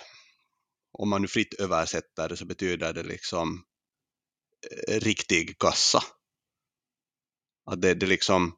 om 0.92 1.10
man 1.10 1.22
nu 1.22 1.28
fritt 1.28 1.54
översätter 1.54 2.30
det, 2.30 2.38
så 2.38 2.46
betyder 2.46 2.94
det 2.94 3.04
liksom 3.04 3.64
eh, 4.88 5.00
riktig 5.00 5.60
kassa. 5.60 6.04
Att 7.66 7.82
det, 7.82 7.94
det 7.94 8.06
liksom, 8.06 8.56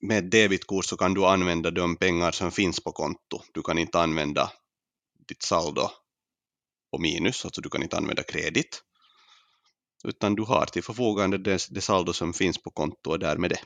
med 0.00 0.24
ett 0.24 0.30
debitkort 0.30 0.84
så 0.84 0.96
kan 0.96 1.14
du 1.14 1.26
använda 1.26 1.70
de 1.70 1.96
pengar 1.96 2.32
som 2.32 2.50
finns 2.50 2.80
på 2.80 2.92
konto. 2.92 3.42
Du 3.54 3.62
kan 3.62 3.78
inte 3.78 4.00
använda 4.00 4.52
ditt 5.28 5.42
saldo 5.42 5.88
på 6.90 6.98
minus, 6.98 7.44
alltså 7.44 7.60
du 7.60 7.68
kan 7.68 7.82
inte 7.82 7.96
använda 7.96 8.22
kredit 8.22 8.82
utan 10.04 10.34
du 10.34 10.42
har 10.42 10.66
till 10.66 10.82
förfogande 10.82 11.38
det, 11.38 11.66
det 11.70 11.80
saldo 11.80 12.12
som 12.12 12.32
finns 12.32 12.62
på 12.62 12.70
konto 12.70 13.10
och 13.10 13.18
därmed 13.18 13.50
det. 13.50 13.60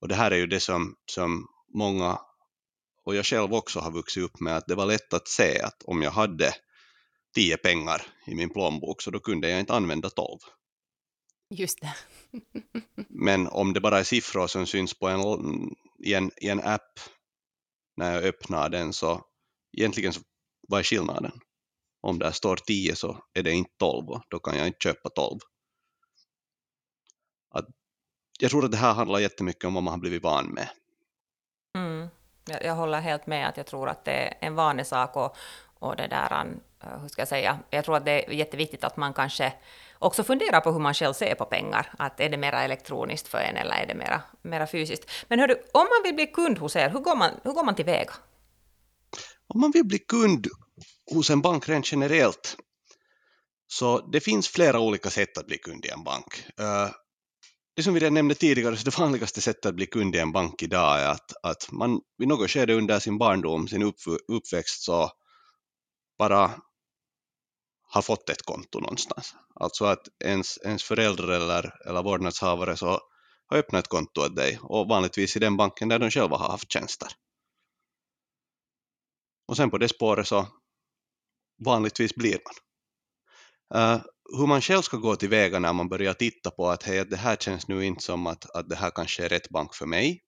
Och 0.00 0.08
det 0.08 0.14
här 0.14 0.30
är 0.30 0.36
ju 0.36 0.46
det 0.46 0.60
som, 0.60 0.94
som 1.06 1.46
många, 1.74 2.18
och 3.04 3.14
jag 3.14 3.26
själv 3.26 3.54
också 3.54 3.80
har 3.80 3.90
vuxit 3.90 4.22
upp 4.22 4.40
med, 4.40 4.56
att 4.56 4.66
det 4.66 4.74
var 4.74 4.86
lätt 4.86 5.12
att 5.12 5.28
se 5.28 5.60
att 5.60 5.82
om 5.82 6.02
jag 6.02 6.10
hade 6.10 6.54
tio 7.34 7.56
pengar 7.56 8.02
i 8.26 8.34
min 8.34 8.50
plånbok 8.50 9.02
så 9.02 9.10
då 9.10 9.20
kunde 9.20 9.50
jag 9.50 9.60
inte 9.60 9.74
använda 9.74 10.10
tolv. 10.10 10.38
Just 11.50 11.80
det. 11.80 11.94
Men 13.08 13.48
om 13.48 13.72
det 13.72 13.80
bara 13.80 13.98
är 13.98 14.04
siffror 14.04 14.46
som 14.46 14.66
syns 14.66 14.98
på 14.98 15.08
en, 15.08 15.20
i, 16.04 16.14
en, 16.14 16.30
i 16.36 16.48
en 16.48 16.60
app 16.60 17.00
när 17.96 18.14
jag 18.14 18.24
öppnar 18.24 18.68
den 18.68 18.92
så 18.92 19.24
egentligen 19.76 20.12
så, 20.12 20.20
vad 20.68 20.80
är 20.80 20.84
skillnaden? 20.84 21.40
Om 22.00 22.18
där 22.18 22.30
står 22.30 22.56
10 22.56 22.96
så 22.96 23.24
är 23.34 23.42
det 23.42 23.52
inte 23.52 23.70
12 23.78 24.08
och 24.08 24.22
då 24.28 24.38
kan 24.38 24.58
jag 24.58 24.66
inte 24.66 24.78
köpa 24.82 25.08
12. 25.08 25.38
Att 27.50 27.66
jag 28.38 28.50
tror 28.50 28.64
att 28.64 28.70
det 28.70 28.76
här 28.76 28.94
handlar 28.94 29.18
jättemycket 29.18 29.64
om 29.64 29.74
vad 29.74 29.82
man 29.82 29.92
har 29.92 29.98
blivit 29.98 30.22
van 30.22 30.46
med. 30.46 30.68
Mm. 31.76 32.08
Jag, 32.46 32.64
jag 32.64 32.74
håller 32.74 33.00
helt 33.00 33.26
med 33.26 33.48
att 33.48 33.56
jag 33.56 33.66
tror 33.66 33.88
att 33.88 34.04
det 34.04 34.12
är 34.12 34.36
en 34.40 34.54
vanesak 34.54 35.16
och, 35.16 35.36
och 35.78 35.96
det 35.96 36.06
där, 36.06 36.44
uh, 36.84 37.00
hur 37.00 37.08
ska 37.08 37.20
jag 37.20 37.28
säga, 37.28 37.58
jag 37.70 37.84
tror 37.84 37.96
att 37.96 38.04
det 38.04 38.26
är 38.26 38.32
jätteviktigt 38.32 38.84
att 38.84 38.96
man 38.96 39.14
kanske 39.14 39.52
också 39.98 40.24
funderar 40.24 40.60
på 40.60 40.72
hur 40.72 40.78
man 40.78 40.94
själv 40.94 41.12
ser 41.12 41.34
på 41.34 41.44
pengar. 41.44 41.92
Att 41.98 42.20
är 42.20 42.28
det 42.28 42.36
mera 42.36 42.62
elektroniskt 42.62 43.28
för 43.28 43.38
en 43.38 43.56
eller 43.56 43.74
är 43.74 43.86
det 43.86 43.94
mera, 43.94 44.22
mera 44.42 44.66
fysiskt? 44.66 45.10
Men 45.28 45.38
hördu, 45.38 45.54
om 45.72 45.86
man 45.90 46.02
vill 46.04 46.14
bli 46.14 46.26
kund 46.26 46.58
hos 46.58 46.76
er, 46.76 46.90
hur 46.90 47.00
går 47.00 47.16
man, 47.16 47.30
hur 47.44 47.52
går 47.52 47.64
man 47.64 47.74
tillväga? 47.74 48.12
Om 49.46 49.60
man 49.60 49.70
vill 49.70 49.84
bli 49.84 49.98
kund 49.98 50.46
hos 51.10 51.30
en 51.30 51.40
bank 51.40 51.68
rent 51.68 51.92
generellt. 51.92 52.56
Så 53.66 54.10
det 54.10 54.20
finns 54.20 54.48
flera 54.48 54.80
olika 54.80 55.10
sätt 55.10 55.38
att 55.38 55.46
bli 55.46 55.58
kund 55.58 55.84
i 55.84 55.88
en 55.88 56.04
bank. 56.04 56.44
Eh, 56.60 56.90
det 57.76 57.82
som 57.82 57.94
vi 57.94 58.00
redan 58.00 58.14
nämnde 58.14 58.34
tidigare, 58.34 58.76
så 58.76 58.84
det 58.84 58.98
vanligaste 58.98 59.40
sättet 59.40 59.66
att 59.66 59.74
bli 59.74 59.86
kund 59.86 60.16
i 60.16 60.18
en 60.18 60.32
bank 60.32 60.62
idag 60.62 61.00
är 61.00 61.08
att, 61.08 61.32
att 61.42 61.72
man 61.72 62.00
vid 62.18 62.28
något 62.28 62.50
skede 62.50 62.74
under 62.74 62.98
sin 62.98 63.18
barndom, 63.18 63.68
sin 63.68 63.92
uppväxt, 64.28 64.82
så 64.82 65.10
bara 66.18 66.60
har 67.90 68.02
fått 68.02 68.28
ett 68.28 68.42
konto 68.42 68.80
någonstans. 68.80 69.34
Alltså 69.54 69.84
att 69.84 70.08
ens, 70.24 70.58
ens 70.64 70.82
föräldrar 70.84 71.28
eller, 71.28 71.88
eller 71.88 72.02
vårdnadshavare 72.02 72.76
så 72.76 73.00
har 73.46 73.58
öppnat 73.58 73.84
ett 73.84 73.88
konto 73.88 74.20
åt 74.20 74.36
dig 74.36 74.58
och 74.62 74.88
vanligtvis 74.88 75.36
i 75.36 75.38
den 75.38 75.56
banken 75.56 75.88
där 75.88 75.98
de 75.98 76.10
själva 76.10 76.36
har 76.36 76.48
haft 76.48 76.72
tjänster. 76.72 77.08
Och 79.48 79.56
sen 79.56 79.70
på 79.70 79.78
det 79.78 79.88
spåret 79.88 80.28
så 80.28 80.46
vanligtvis 81.64 82.14
blir 82.14 82.38
man. 82.44 82.54
Uh, 83.74 84.00
hur 84.38 84.46
man 84.46 84.60
själv 84.60 84.82
ska 84.82 84.96
gå 84.96 85.16
tillväga 85.16 85.58
när 85.58 85.72
man 85.72 85.88
börjar 85.88 86.14
titta 86.14 86.50
på 86.50 86.68
att 86.68 86.82
hej, 86.82 87.04
det 87.04 87.16
här 87.16 87.36
känns 87.36 87.68
nu 87.68 87.84
inte 87.84 88.04
som 88.04 88.26
att, 88.26 88.50
att 88.50 88.68
det 88.68 88.76
här 88.76 88.90
kanske 88.90 89.24
är 89.24 89.28
rätt 89.28 89.48
bank 89.48 89.74
för 89.74 89.86
mig, 89.86 90.20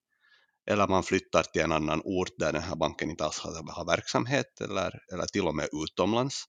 eller 0.71 0.89
man 0.89 1.03
flyttar 1.03 1.43
till 1.43 1.63
en 1.63 1.73
annan 1.73 2.01
ort 2.05 2.39
där 2.39 2.53
den 2.53 2.63
här 2.63 2.77
banken 2.77 3.11
inte 3.11 3.25
alls 3.25 3.39
har, 3.39 3.73
har 3.73 3.87
verksamhet, 3.87 4.61
eller, 4.61 4.99
eller 5.13 5.27
till 5.27 5.47
och 5.47 5.55
med 5.55 5.69
utomlands. 5.73 6.45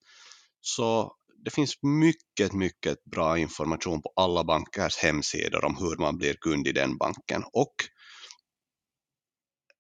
Så 0.61 1.15
det 1.45 1.51
finns 1.51 1.83
mycket, 1.83 2.53
mycket 2.53 3.03
bra 3.03 3.38
information 3.38 4.01
på 4.01 4.13
alla 4.15 4.43
bankers 4.43 4.97
hemsidor 4.97 5.65
om 5.65 5.77
hur 5.77 5.97
man 5.97 6.17
blir 6.17 6.33
kund 6.33 6.67
i 6.67 6.71
den 6.71 6.97
banken. 6.97 7.43
Och 7.53 7.75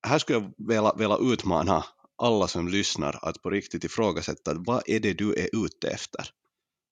här 0.07 0.19
skulle 0.19 0.39
jag 0.39 0.67
vilja, 0.67 0.93
vilja 0.93 1.17
utmana 1.33 1.85
alla 2.21 2.47
som 2.47 2.67
lyssnar 2.67 3.19
att 3.21 3.41
på 3.41 3.49
riktigt 3.49 3.83
ifrågasätta 3.83 4.53
vad 4.53 4.83
är 4.85 4.99
det 4.99 5.13
du 5.13 5.33
är 5.33 5.65
ute 5.65 5.89
efter? 5.89 6.29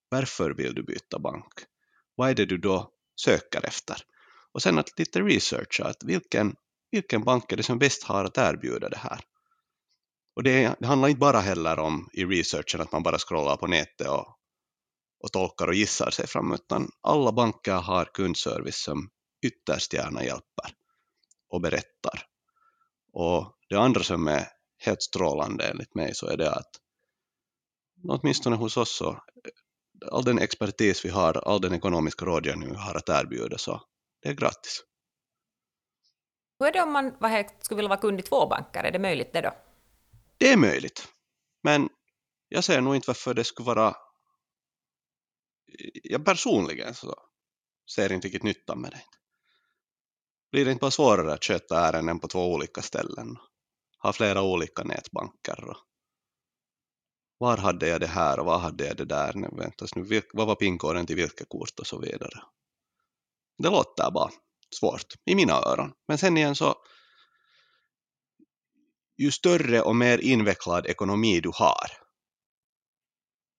Varför 0.09 0.51
vill 0.51 0.75
du 0.75 0.83
byta 0.83 1.19
bank? 1.19 1.53
Vad 2.15 2.29
är 2.29 2.35
det 2.35 2.45
du 2.45 2.57
då 2.57 2.91
söker 3.21 3.65
efter? 3.65 3.97
Och 4.51 4.61
sen 4.61 4.79
att 4.79 4.99
lite 4.99 5.21
researcha, 5.21 5.85
att 5.85 6.03
vilken, 6.03 6.55
vilken 6.91 7.23
bank 7.23 7.51
är 7.51 7.57
det 7.57 7.63
som 7.63 7.79
bäst 7.79 8.03
har 8.03 8.25
att 8.25 8.37
erbjuda 8.37 8.89
det 8.89 8.97
här? 8.97 9.19
Och 10.35 10.43
det, 10.43 10.75
det 10.79 10.87
handlar 10.87 11.09
inte 11.09 11.19
bara 11.19 11.39
heller 11.39 11.79
om 11.79 12.09
i 12.13 12.25
researchen 12.25 12.81
att 12.81 12.91
man 12.91 13.03
bara 13.03 13.17
scrollar 13.17 13.57
på 13.57 13.67
nätet 13.67 14.07
och, 14.07 14.27
och 15.19 15.31
tolkar 15.31 15.67
och 15.67 15.73
gissar 15.73 16.09
sig 16.11 16.27
fram, 16.27 16.53
utan 16.53 16.91
alla 17.01 17.31
banker 17.31 17.73
har 17.73 18.05
kundservice 18.05 18.83
som 18.83 19.09
ytterst 19.45 19.93
gärna 19.93 20.23
hjälper 20.23 20.71
och 21.49 21.61
berättar. 21.61 22.25
Och 23.13 23.55
det 23.69 23.75
andra 23.75 24.03
som 24.03 24.27
är 24.27 24.58
helt 24.79 25.01
strålande 25.01 25.67
enligt 25.67 25.95
mig 25.95 26.15
så 26.15 26.27
är 26.27 26.37
det 26.37 26.51
att 26.51 26.69
åtminstone 28.07 28.55
hos 28.55 28.77
oss 28.77 28.97
så 28.97 29.23
all 30.11 30.23
den 30.23 30.39
expertis 30.39 31.05
vi 31.05 31.09
har, 31.09 31.47
all 31.47 31.61
den 31.61 31.73
ekonomiska 31.73 32.25
rådgivning 32.25 32.69
vi 32.69 32.75
har 32.75 32.95
att 32.95 33.09
erbjuda 33.09 33.57
så 33.57 33.81
det 34.21 34.29
är 34.29 34.33
gratis. 34.33 34.83
Hur 36.59 36.67
är 36.67 36.71
det 36.71 36.81
om 36.81 36.91
man 36.91 37.15
vad 37.19 37.31
här, 37.31 37.49
skulle 37.61 37.75
vilja 37.75 37.89
vara 37.89 37.99
kund 37.99 38.19
i 38.19 38.23
två 38.23 38.47
banker? 38.47 38.83
Är 38.83 38.91
det 38.91 38.99
möjligt 38.99 39.33
det 39.33 39.41
då? 39.41 39.51
Det 40.37 40.51
är 40.51 40.57
möjligt. 40.57 41.07
Men 41.63 41.89
jag 42.49 42.63
ser 42.63 42.81
nog 42.81 42.95
inte 42.95 43.09
varför 43.09 43.33
det 43.33 43.43
skulle 43.43 43.65
vara... 43.65 43.95
Jag 46.03 46.25
personligen 46.25 46.93
så 46.93 47.15
ser 47.95 48.11
inte 48.11 48.27
riktigt 48.27 48.43
nyttan 48.43 48.81
med 48.81 48.91
det. 48.91 49.03
Blir 50.51 50.65
det 50.65 50.71
inte 50.71 50.81
bara 50.81 50.91
svårare 50.91 51.33
att 51.33 51.43
sköta 51.43 51.87
ärenden 51.87 52.19
på 52.19 52.27
två 52.27 52.53
olika 52.53 52.81
ställen? 52.81 53.37
Har 53.99 54.13
flera 54.13 54.41
olika 54.41 54.83
nätbanker. 54.83 55.77
Var 57.37 57.57
hade 57.57 57.87
jag 57.87 58.01
det 58.01 58.07
här 58.07 58.39
och 58.39 58.45
var 58.45 58.59
hade 58.59 58.85
jag 58.87 58.97
det 58.97 59.05
där? 59.05 59.33
Nu, 59.33 59.49
väntas 59.51 59.95
nu, 59.95 60.21
vad 60.33 60.47
var 60.47 60.55
pinkoden 60.55 61.05
till 61.05 61.15
vilket 61.15 61.49
kort 61.49 61.79
och 61.79 61.87
så 61.87 61.99
vidare. 61.99 62.41
Det 63.57 63.69
låter 63.69 64.11
bara 64.11 64.31
svårt 64.79 65.13
i 65.25 65.35
mina 65.35 65.53
öron. 65.53 65.91
Men 66.07 66.17
sen 66.17 66.37
igen 66.37 66.55
så 66.55 66.75
ju 69.17 69.31
större 69.31 69.81
och 69.81 69.95
mer 69.95 70.17
invecklad 70.17 70.85
ekonomi 70.85 71.39
du 71.39 71.51
har 71.53 71.89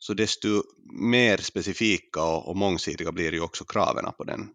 så 0.02 0.14
desto 0.14 0.62
mer 0.92 1.38
specifika 1.38 2.22
och, 2.22 2.48
och 2.48 2.56
mångsidiga 2.56 3.12
blir 3.12 3.32
ju 3.32 3.40
också 3.40 3.64
kraven 3.64 4.12
på, 4.16 4.24
den, 4.24 4.48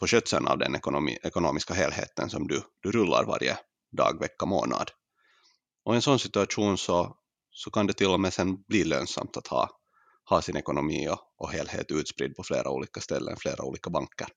på 0.00 0.06
skötseln 0.06 0.48
av 0.48 0.58
den 0.58 0.74
ekonomi, 0.74 1.18
ekonomiska 1.22 1.74
helheten 1.74 2.30
som 2.30 2.48
du, 2.48 2.62
du 2.82 2.92
rullar 2.92 3.24
varje 3.24 3.58
dag, 3.96 4.20
vecka, 4.20 4.46
månad. 4.46 4.90
Och 5.88 5.94
i 5.94 5.96
en 5.96 6.02
sån 6.02 6.18
situation 6.18 6.78
så, 6.78 7.16
så 7.50 7.70
kan 7.70 7.86
det 7.86 7.92
till 7.92 8.08
och 8.08 8.20
med 8.20 8.32
sen 8.32 8.62
bli 8.62 8.84
lönsamt 8.84 9.36
att 9.36 9.46
ha, 9.46 9.70
ha 10.24 10.42
sin 10.42 10.56
ekonomi 10.56 11.08
och, 11.08 11.18
och 11.36 11.50
helhet 11.50 11.90
utspridd 11.90 12.36
på 12.36 12.42
flera 12.42 12.70
olika 12.70 13.00
ställen, 13.00 13.36
flera 13.36 13.64
olika 13.64 13.90
banker. 13.90 14.28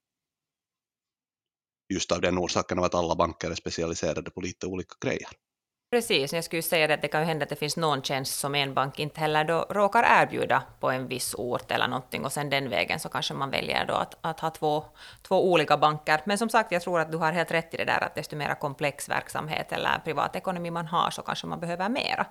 Just 1.93 2.11
av 2.11 2.21
den 2.21 2.37
orsaken 2.37 2.79
av 2.79 2.83
att 2.83 2.95
alla 2.95 3.15
banker 3.15 3.51
är 3.51 3.55
specialiserade 3.55 4.31
på 4.31 4.41
lite 4.41 4.67
olika 4.67 4.95
grejer. 5.01 5.29
Precis, 5.93 6.33
jag 6.33 6.43
skulle 6.43 6.61
säga 6.61 6.93
att 6.93 7.01
det 7.01 7.07
kan 7.07 7.21
ju 7.21 7.27
hända 7.27 7.43
att 7.43 7.49
det 7.49 7.55
finns 7.55 7.77
någon 7.77 8.01
tjänst 8.01 8.39
som 8.39 8.55
en 8.55 8.73
bank 8.73 8.99
inte 8.99 9.19
heller 9.19 9.43
då 9.43 9.65
råkar 9.69 10.21
erbjuda 10.21 10.63
på 10.79 10.89
en 10.89 11.07
viss 11.07 11.35
ort 11.37 11.71
eller 11.71 11.87
någonting 11.87 12.25
och 12.25 12.31
sen 12.31 12.49
den 12.49 12.69
vägen 12.69 12.99
så 12.99 13.09
kanske 13.09 13.33
man 13.33 13.49
väljer 13.49 13.85
då 13.85 13.93
att, 13.93 14.17
att 14.21 14.39
ha 14.39 14.49
två, 14.49 14.85
två 15.21 15.51
olika 15.51 15.77
banker. 15.77 16.21
Men 16.25 16.37
som 16.37 16.49
sagt, 16.49 16.71
jag 16.71 16.81
tror 16.81 16.99
att 16.99 17.11
du 17.11 17.17
har 17.17 17.31
helt 17.31 17.51
rätt 17.51 17.73
i 17.73 17.77
det 17.77 17.85
där 17.85 18.03
att 18.03 18.15
desto 18.15 18.35
mer 18.35 18.55
komplex 18.55 19.09
verksamhet 19.09 19.71
eller 19.71 20.01
privatekonomi 20.03 20.71
man 20.71 20.87
har 20.87 21.11
så 21.11 21.21
kanske 21.21 21.47
man 21.47 21.59
behöver 21.59 21.89
mera. 21.89 22.25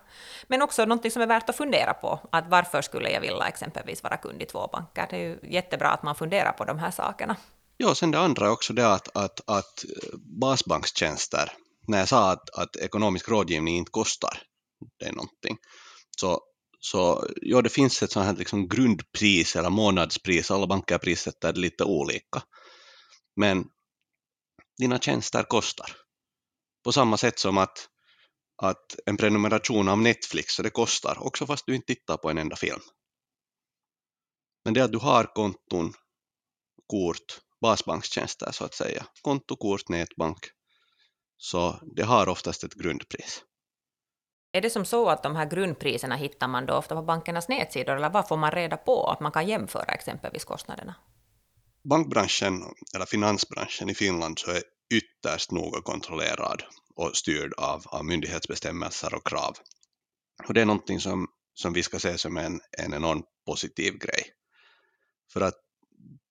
Men 0.46 0.62
också 0.62 0.84
någonting 0.84 1.10
som 1.10 1.22
är 1.22 1.26
värt 1.26 1.48
att 1.48 1.56
fundera 1.56 1.94
på, 1.94 2.20
att 2.30 2.48
varför 2.48 2.82
skulle 2.82 3.10
jag 3.10 3.20
vilja 3.20 3.44
exempelvis 3.48 4.02
vara 4.02 4.16
kund 4.16 4.42
i 4.42 4.46
två 4.46 4.68
banker? 4.72 5.06
Det 5.10 5.16
är 5.16 5.20
ju 5.20 5.38
jättebra 5.42 5.88
att 5.88 6.02
man 6.02 6.14
funderar 6.14 6.52
på 6.52 6.64
de 6.64 6.78
här 6.78 6.90
sakerna. 6.90 7.36
Ja, 7.76 7.94
sen 7.94 8.10
det 8.10 8.18
andra 8.18 8.46
är 8.46 8.50
också 8.50 8.72
det 8.72 8.92
att, 8.92 9.16
att, 9.16 9.40
att 9.46 9.84
eh, 9.84 10.18
basbankstjänster 10.40 11.52
när 11.90 11.98
jag 11.98 12.08
sa 12.08 12.30
att, 12.32 12.50
att 12.50 12.76
ekonomisk 12.76 13.28
rådgivning 13.28 13.76
inte 13.76 13.90
kostar 13.90 14.42
dig 15.00 15.12
någonting, 15.12 15.58
så, 16.20 16.40
så 16.80 17.28
ja, 17.42 17.62
det 17.62 17.68
finns 17.68 18.02
ett 18.02 18.12
sånt 18.12 18.26
här 18.26 18.36
liksom 18.36 18.68
grundpris 18.68 19.56
eller 19.56 19.70
månadspris, 19.70 20.50
alla 20.50 20.66
banker 20.66 20.98
prissätter 20.98 21.52
det 21.52 21.60
lite 21.60 21.84
olika. 21.84 22.42
Men 23.36 23.64
dina 24.78 24.98
tjänster 24.98 25.42
kostar. 25.42 25.96
På 26.84 26.92
samma 26.92 27.16
sätt 27.16 27.38
som 27.38 27.58
att, 27.58 27.88
att 28.62 28.96
en 29.06 29.16
prenumeration 29.16 29.88
av 29.88 29.98
Netflix, 29.98 30.54
så 30.54 30.62
det 30.62 30.70
kostar, 30.70 31.18
också 31.18 31.46
fast 31.46 31.66
du 31.66 31.74
inte 31.74 31.94
tittar 31.94 32.16
på 32.16 32.30
en 32.30 32.38
enda 32.38 32.56
film. 32.56 32.80
Men 34.64 34.74
det 34.74 34.80
att 34.80 34.92
du 34.92 34.98
har 34.98 35.24
konton, 35.24 35.92
kort, 36.86 37.40
basbankstjänster 37.60 38.52
så 38.52 38.64
att 38.64 38.74
säga, 38.74 39.06
konto, 39.22 39.56
kort, 39.56 39.88
nätbank, 39.88 40.38
så 41.42 41.80
det 41.96 42.02
har 42.02 42.28
oftast 42.28 42.64
ett 42.64 42.74
grundpris. 42.74 43.42
Är 44.52 44.60
det 44.60 44.70
som 44.70 44.84
så 44.84 45.08
att 45.08 45.22
de 45.22 45.36
här 45.36 45.50
grundpriserna 45.50 46.16
hittar 46.16 46.48
man 46.48 46.66
då 46.66 46.74
ofta 46.74 46.94
på 46.94 47.02
bankernas 47.02 47.48
nätsidor, 47.48 47.96
eller 47.96 48.10
vad 48.10 48.28
får 48.28 48.36
man 48.36 48.50
reda 48.50 48.76
på 48.76 49.06
att 49.06 49.20
man 49.20 49.32
kan 49.32 49.48
jämföra 49.48 49.92
exempelvis 49.92 50.44
kostnaderna? 50.44 50.94
Bankbranschen, 51.84 52.62
eller 52.94 53.06
finansbranschen 53.06 53.90
i 53.90 53.94
Finland, 53.94 54.38
så 54.38 54.50
är 54.50 54.62
ytterst 54.94 55.50
noga 55.50 55.82
kontrollerad 55.82 56.62
och 56.94 57.16
styrd 57.16 57.52
av, 57.52 57.82
av 57.86 58.04
myndighetsbestämmelser 58.04 59.14
och 59.14 59.26
krav. 59.26 59.56
Och 60.48 60.54
det 60.54 60.60
är 60.60 60.66
någonting 60.66 61.00
som, 61.00 61.26
som 61.54 61.72
vi 61.72 61.82
ska 61.82 61.98
se 61.98 62.18
som 62.18 62.36
en, 62.36 62.60
en 62.78 62.94
enormt 62.94 63.26
positiv 63.46 63.98
grej. 63.98 64.24
För 65.32 65.40
att 65.40 65.58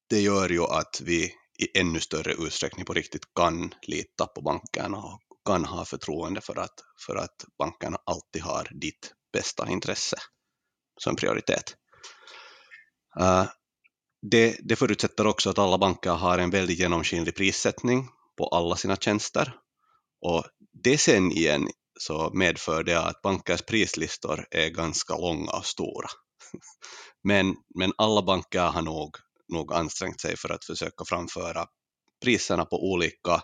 det 0.10 0.22
gör 0.22 0.50
ju 0.50 0.64
att 0.64 1.02
vi 1.02 1.34
i 1.60 1.80
ännu 1.80 2.00
större 2.00 2.34
utsträckning 2.34 2.86
på 2.86 2.94
riktigt 2.94 3.34
kan 3.36 3.74
lita 3.82 4.28
på 4.28 4.42
bankerna 4.42 4.98
och 4.98 5.22
kan 5.46 5.66
ha 5.66 5.86
förtroende 5.86 6.42
för 6.42 6.60
att, 6.60 6.74
för 7.06 7.16
att 7.16 7.46
bankerna 7.58 7.98
alltid 8.06 8.42
har 8.42 8.68
ditt 8.72 9.14
bästa 9.34 9.70
intresse 9.70 10.18
som 11.02 11.16
prioritet. 11.16 11.76
Uh, 13.20 13.46
det, 14.32 14.58
det 14.60 14.76
förutsätter 14.76 15.28
också 15.28 15.50
att 15.50 15.60
alla 15.60 15.78
banker 15.78 16.12
har 16.12 16.38
en 16.38 16.50
väldigt 16.50 16.80
genomskinlig 16.80 17.36
prissättning 17.36 18.08
på 18.38 18.48
alla 18.48 18.76
sina 18.76 18.96
tjänster 18.96 19.56
och 20.26 20.44
det 20.84 20.98
sen 20.98 21.32
igen 21.32 21.68
så 22.00 22.32
medför 22.34 22.84
det 22.84 23.00
att 23.00 23.22
bankers 23.22 23.62
prislistor 23.62 24.48
är 24.52 24.70
ganska 24.70 25.18
långa 25.18 25.52
och 25.52 25.66
stora. 25.66 26.10
Men, 27.24 27.56
men 27.76 27.92
alla 27.98 28.22
banker 28.22 28.60
har 28.60 28.82
nog 28.82 29.18
nog 29.50 29.74
ansträngt 29.74 30.22
sig 30.22 30.38
för 30.38 30.50
att 30.50 30.66
försöka 30.66 31.06
framföra 31.06 31.66
priserna 32.24 32.66
på 32.66 32.92
olika 32.92 33.42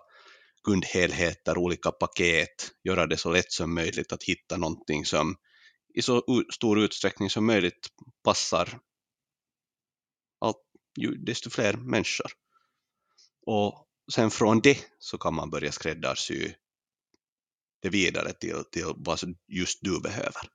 kundhelheter, 0.63 1.57
olika 1.57 1.91
paket, 1.91 2.71
göra 2.83 3.07
det 3.07 3.17
så 3.17 3.31
lätt 3.31 3.51
som 3.51 3.73
möjligt 3.73 4.11
att 4.11 4.23
hitta 4.23 4.57
någonting 4.57 5.05
som 5.05 5.35
i 5.93 6.01
så 6.01 6.23
stor 6.53 6.79
utsträckning 6.79 7.29
som 7.29 7.45
möjligt 7.45 7.87
passar 8.23 8.79
allt, 10.39 10.57
desto 11.25 11.49
fler 11.49 11.73
människor. 11.73 12.31
Och 13.45 13.87
sen 14.13 14.31
från 14.31 14.59
det 14.59 14.77
så 14.99 15.17
kan 15.17 15.35
man 15.35 15.49
börja 15.49 15.71
skräddarsy 15.71 16.53
det 17.81 17.89
vidare 17.89 18.33
till, 18.33 18.63
till 18.71 18.93
vad 18.95 19.19
just 19.47 19.79
du 19.81 20.01
behöver. 20.01 20.54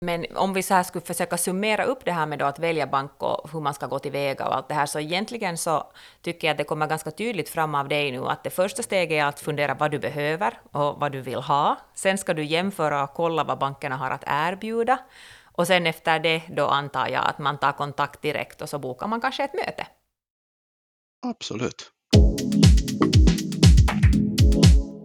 Men 0.00 0.26
om 0.34 0.52
vi 0.52 0.62
så 0.62 0.74
här 0.74 0.82
skulle 0.82 1.04
försöka 1.04 1.36
summera 1.36 1.84
upp 1.84 2.04
det 2.04 2.12
här 2.12 2.26
med 2.26 2.42
att 2.42 2.58
välja 2.58 2.86
bank 2.86 3.22
och 3.22 3.50
hur 3.52 3.60
man 3.60 3.74
ska 3.74 3.86
gå 3.86 3.98
tillväga 3.98 4.46
och 4.46 4.54
allt 4.54 4.68
det 4.68 4.74
här, 4.74 4.86
så 4.86 5.00
egentligen 5.00 5.58
så 5.58 5.92
tycker 6.22 6.46
jag 6.46 6.52
att 6.54 6.58
det 6.58 6.64
kommer 6.64 6.86
ganska 6.86 7.10
tydligt 7.10 7.48
fram 7.48 7.74
av 7.74 7.88
dig 7.88 8.12
nu 8.12 8.26
att 8.26 8.44
det 8.44 8.50
första 8.50 8.82
steget 8.82 9.22
är 9.22 9.24
att 9.24 9.40
fundera 9.40 9.74
vad 9.74 9.90
du 9.90 9.98
behöver 9.98 10.60
och 10.72 11.00
vad 11.00 11.12
du 11.12 11.20
vill 11.20 11.38
ha. 11.38 11.76
Sen 11.94 12.18
ska 12.18 12.34
du 12.34 12.44
jämföra 12.44 13.04
och 13.04 13.14
kolla 13.14 13.44
vad 13.44 13.58
bankerna 13.58 13.96
har 13.96 14.10
att 14.10 14.24
erbjuda. 14.26 14.98
Och 15.52 15.66
sen 15.66 15.86
efter 15.86 16.18
det 16.18 16.42
då 16.48 16.66
antar 16.66 17.08
jag 17.08 17.24
att 17.26 17.38
man 17.38 17.58
tar 17.58 17.72
kontakt 17.72 18.22
direkt 18.22 18.62
och 18.62 18.68
så 18.68 18.78
bokar 18.78 19.06
man 19.06 19.20
kanske 19.20 19.44
ett 19.44 19.54
möte. 19.54 19.86
Absolut. 21.26 21.92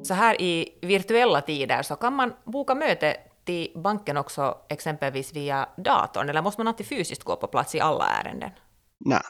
Så 0.03 0.13
här 0.13 0.41
i 0.41 0.79
virtuella 0.82 1.41
tider 1.41 1.82
så 1.82 1.95
kan 1.95 2.13
man 2.13 2.34
boka 2.43 2.75
möte 2.75 3.17
till 3.45 3.71
banken 3.84 4.17
också 4.17 4.58
exempelvis 4.69 5.34
via 5.34 5.69
datorn, 5.77 6.29
eller 6.29 6.41
måste 6.41 6.60
man 6.60 6.67
alltid 6.67 6.88
fysiskt 6.88 7.23
gå 7.23 7.36
på 7.36 7.47
plats 7.47 7.75
i 7.75 7.79
alla 7.79 8.06
ärenden? 8.06 8.51
Nej, 9.06 9.21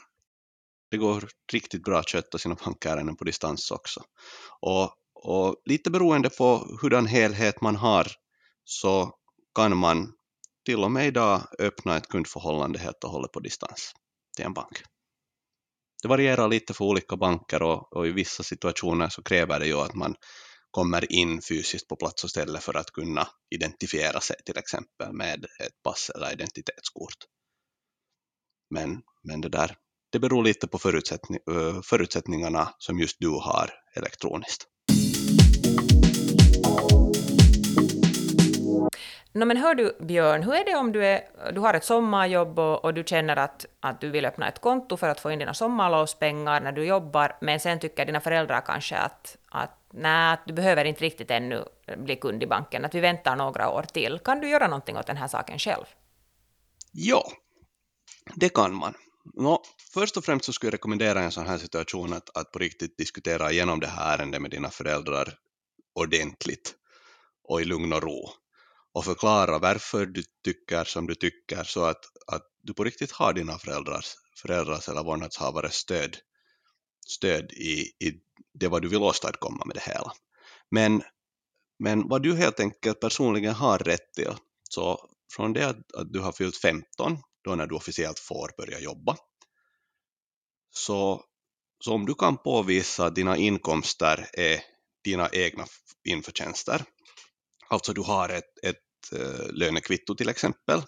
det 0.91 0.97
går 0.97 1.29
riktigt 1.51 1.83
bra 1.83 1.99
att 1.99 2.09
sköta 2.09 2.37
sina 2.37 2.55
bankärenden 2.65 3.15
på 3.15 3.23
distans 3.23 3.71
också. 3.71 4.01
Och, 4.61 4.91
och 5.13 5.55
lite 5.65 5.91
beroende 5.91 6.29
på 6.29 6.77
hurdan 6.81 7.05
helhet 7.05 7.61
man 7.61 7.75
har 7.75 8.07
så 8.63 9.11
kan 9.55 9.77
man 9.77 10.13
till 10.65 10.83
och 10.83 10.91
med 10.91 11.07
idag 11.07 11.41
öppna 11.59 11.97
ett 11.97 12.07
kundförhållande 12.07 12.79
helt 12.79 13.03
och 13.03 13.09
hållet 13.09 13.31
på 13.31 13.39
distans 13.39 13.93
till 14.35 14.45
en 14.45 14.53
bank. 14.53 14.83
Det 16.01 16.07
varierar 16.07 16.47
lite 16.47 16.73
för 16.73 16.85
olika 16.85 17.17
banker 17.17 17.61
och, 17.61 17.93
och 17.93 18.07
i 18.07 18.11
vissa 18.11 18.43
situationer 18.43 19.09
så 19.09 19.23
kräver 19.23 19.59
det 19.59 19.67
ju 19.67 19.77
att 19.77 19.95
man 19.95 20.15
kommer 20.73 21.11
in 21.11 21.41
fysiskt 21.41 21.87
på 21.87 21.95
plats 21.95 22.23
och 22.23 22.29
ställe 22.29 22.59
för 22.59 22.77
att 22.77 22.91
kunna 22.91 23.27
identifiera 23.55 24.19
sig 24.19 24.35
till 24.45 24.57
exempel 24.57 25.13
med 25.13 25.45
ett 25.45 25.83
pass 25.83 26.11
eller 26.15 26.33
identitetskort. 26.33 27.17
Men, 28.69 29.01
men 29.23 29.41
det 29.41 29.49
där, 29.49 29.75
det 30.11 30.19
beror 30.19 30.43
lite 30.43 30.67
på 30.67 30.77
förutsättning, 30.79 31.39
förutsättningarna 31.83 32.69
som 32.77 32.99
just 32.99 33.17
du 33.19 33.29
har 33.29 33.69
elektroniskt. 33.95 34.67
No, 39.33 39.45
men 39.45 39.57
hör 39.57 39.75
du 39.75 39.97
Björn, 39.99 40.43
hur 40.43 40.53
är 40.53 40.65
det 40.65 40.75
om 40.75 40.91
du, 40.91 41.05
är, 41.05 41.21
du 41.53 41.59
har 41.59 41.73
ett 41.73 41.85
sommarjobb 41.85 42.59
och, 42.59 42.85
och, 42.85 42.93
du 42.93 43.03
känner 43.03 43.35
att, 43.35 43.65
att 43.79 44.01
du 44.01 44.09
vill 44.09 44.25
öppna 44.25 44.47
ett 44.47 44.61
konto 44.61 44.97
för 44.97 45.09
att 45.09 45.19
få 45.19 45.31
in 45.31 45.39
dina 45.39 45.53
sommarlovspengar 45.53 46.61
när 46.61 46.71
du 46.71 46.85
jobbar, 46.85 47.37
men 47.41 47.59
sen 47.59 47.79
tycker 47.79 48.05
dina 48.05 48.21
föräldrar 48.21 48.61
kanske 48.61 48.97
att, 48.97 49.37
att 49.49 49.82
nej, 49.93 50.37
du 50.45 50.53
behöver 50.53 50.85
inte 50.85 51.03
riktigt 51.03 51.31
ännu 51.31 51.65
bli 51.97 52.15
kund 52.15 52.43
i 52.43 52.47
banken, 52.47 52.85
att 52.85 52.95
vi 52.95 52.99
väntar 52.99 53.35
några 53.35 53.69
år 53.69 53.83
till. 53.83 54.19
Kan 54.19 54.39
du 54.39 54.49
göra 54.49 54.67
någonting 54.67 54.97
åt 54.97 55.07
den 55.07 55.17
här 55.17 55.27
saken 55.27 55.59
själv? 55.59 55.85
Ja, 56.91 57.31
det 58.35 58.49
kan 58.49 58.75
man. 58.75 58.93
Nå, 59.33 59.63
först 59.93 60.17
och 60.17 60.25
främst 60.25 60.45
så 60.45 60.53
skulle 60.53 60.67
jag 60.67 60.73
rekommendera 60.73 61.21
en 61.21 61.31
sån 61.31 61.47
här 61.47 61.57
situation 61.57 62.13
att, 62.13 62.37
att 62.37 62.51
på 62.51 62.59
riktigt 62.59 62.97
diskutera 62.97 63.51
igenom 63.51 63.79
det 63.79 63.87
här 63.87 64.17
ärendet 64.17 64.41
med 64.41 64.51
dina 64.51 64.69
föräldrar 64.69 65.33
ordentligt 65.95 66.75
och 67.43 67.61
i 67.61 67.65
lugn 67.65 67.93
och 67.93 68.03
ro 68.03 68.29
och 68.93 69.05
förklara 69.05 69.59
varför 69.59 70.05
du 70.05 70.23
tycker 70.43 70.83
som 70.83 71.07
du 71.07 71.15
tycker 71.15 71.63
så 71.63 71.85
att, 71.85 72.05
att 72.27 72.43
du 72.61 72.73
på 72.73 72.83
riktigt 72.83 73.11
har 73.11 73.33
dina 73.33 73.57
föräldrars, 73.57 74.13
föräldrars 74.41 74.89
eller 74.89 75.03
vårdnadshavares 75.03 75.73
stöd, 75.73 76.17
stöd 77.07 77.51
i, 77.51 77.81
i 77.81 78.19
det 78.53 78.67
vad 78.67 78.81
du 78.81 78.87
vill 78.87 79.01
åstadkomma 79.01 79.65
med 79.65 79.75
det 79.75 79.83
hela. 79.83 80.13
Men, 80.71 81.03
men 81.79 82.07
vad 82.07 82.23
du 82.23 82.35
helt 82.35 82.59
enkelt 82.59 82.99
personligen 82.99 83.53
har 83.53 83.79
rätt 83.79 84.13
till, 84.13 84.33
så 84.69 85.09
från 85.35 85.53
det 85.53 85.67
att, 85.67 85.93
att 85.93 86.13
du 86.13 86.19
har 86.19 86.31
fyllt 86.31 86.57
15, 86.57 87.17
då 87.43 87.55
när 87.55 87.67
du 87.67 87.75
officiellt 87.75 88.19
får 88.19 88.49
börja 88.57 88.79
jobba, 88.79 89.17
så, 90.75 91.23
så 91.83 91.93
om 91.93 92.05
du 92.05 92.15
kan 92.15 92.37
påvisa 92.37 93.05
att 93.05 93.15
dina 93.15 93.37
inkomster 93.37 94.29
är 94.33 94.59
dina 95.03 95.29
egna 95.29 95.65
införtjänster, 96.09 96.83
alltså 97.69 97.93
du 97.93 98.01
har 98.01 98.29
ett, 98.29 98.63
ett 98.63 99.19
eh, 99.19 99.51
lönekvitto 99.51 100.15
till 100.15 100.29
exempel, 100.29 100.81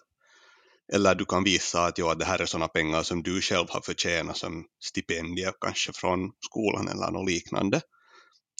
eller 0.93 1.15
du 1.15 1.25
kan 1.25 1.43
visa 1.43 1.85
att 1.85 1.97
ja, 1.97 2.15
det 2.15 2.25
här 2.25 2.39
är 2.39 2.45
sådana 2.45 2.67
pengar 2.67 3.03
som 3.03 3.23
du 3.23 3.41
själv 3.41 3.67
har 3.69 3.81
förtjänat 3.81 4.37
som 4.37 4.65
stipendier 4.83 5.53
kanske 5.61 5.93
från 5.93 6.31
skolan 6.39 6.87
eller 6.87 7.11
något 7.11 7.29
liknande, 7.29 7.81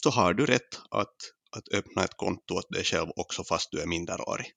så 0.02 0.10
har 0.10 0.34
du 0.34 0.46
rätt 0.46 0.80
att, 0.90 1.14
att 1.56 1.68
öppna 1.72 2.04
ett 2.04 2.16
konto 2.16 2.54
åt 2.54 2.72
dig 2.72 2.84
själv 2.84 3.08
också 3.16 3.44
fast 3.44 3.70
du 3.70 3.80
är 3.80 3.86
minderårig. 3.86 4.52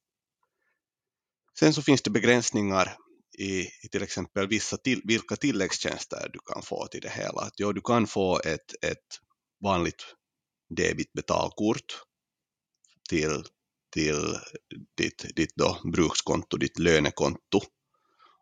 Sen 1.59 1.73
så 1.73 1.81
finns 1.81 2.01
det 2.01 2.09
begränsningar 2.09 2.97
i, 3.37 3.61
i 3.61 3.89
till 3.91 4.03
exempel 4.03 4.47
vissa 4.47 4.77
till, 4.77 5.01
vilka 5.03 5.35
tilläggstjänster 5.35 6.29
du 6.33 6.39
kan 6.39 6.61
få 6.61 6.87
till 6.87 7.01
det 7.01 7.09
hela. 7.09 7.41
Att, 7.41 7.53
ja, 7.55 7.73
du 7.73 7.81
kan 7.81 8.07
få 8.07 8.39
ett, 8.39 8.83
ett 8.83 9.19
vanligt 9.63 10.15
debitbetalkort 10.69 12.03
till, 13.09 13.43
till 13.91 14.37
ditt, 14.97 15.35
ditt 15.35 15.55
då 15.55 15.77
brukskonto, 15.83 16.57
ditt 16.57 16.79
lönekonto. 16.79 17.61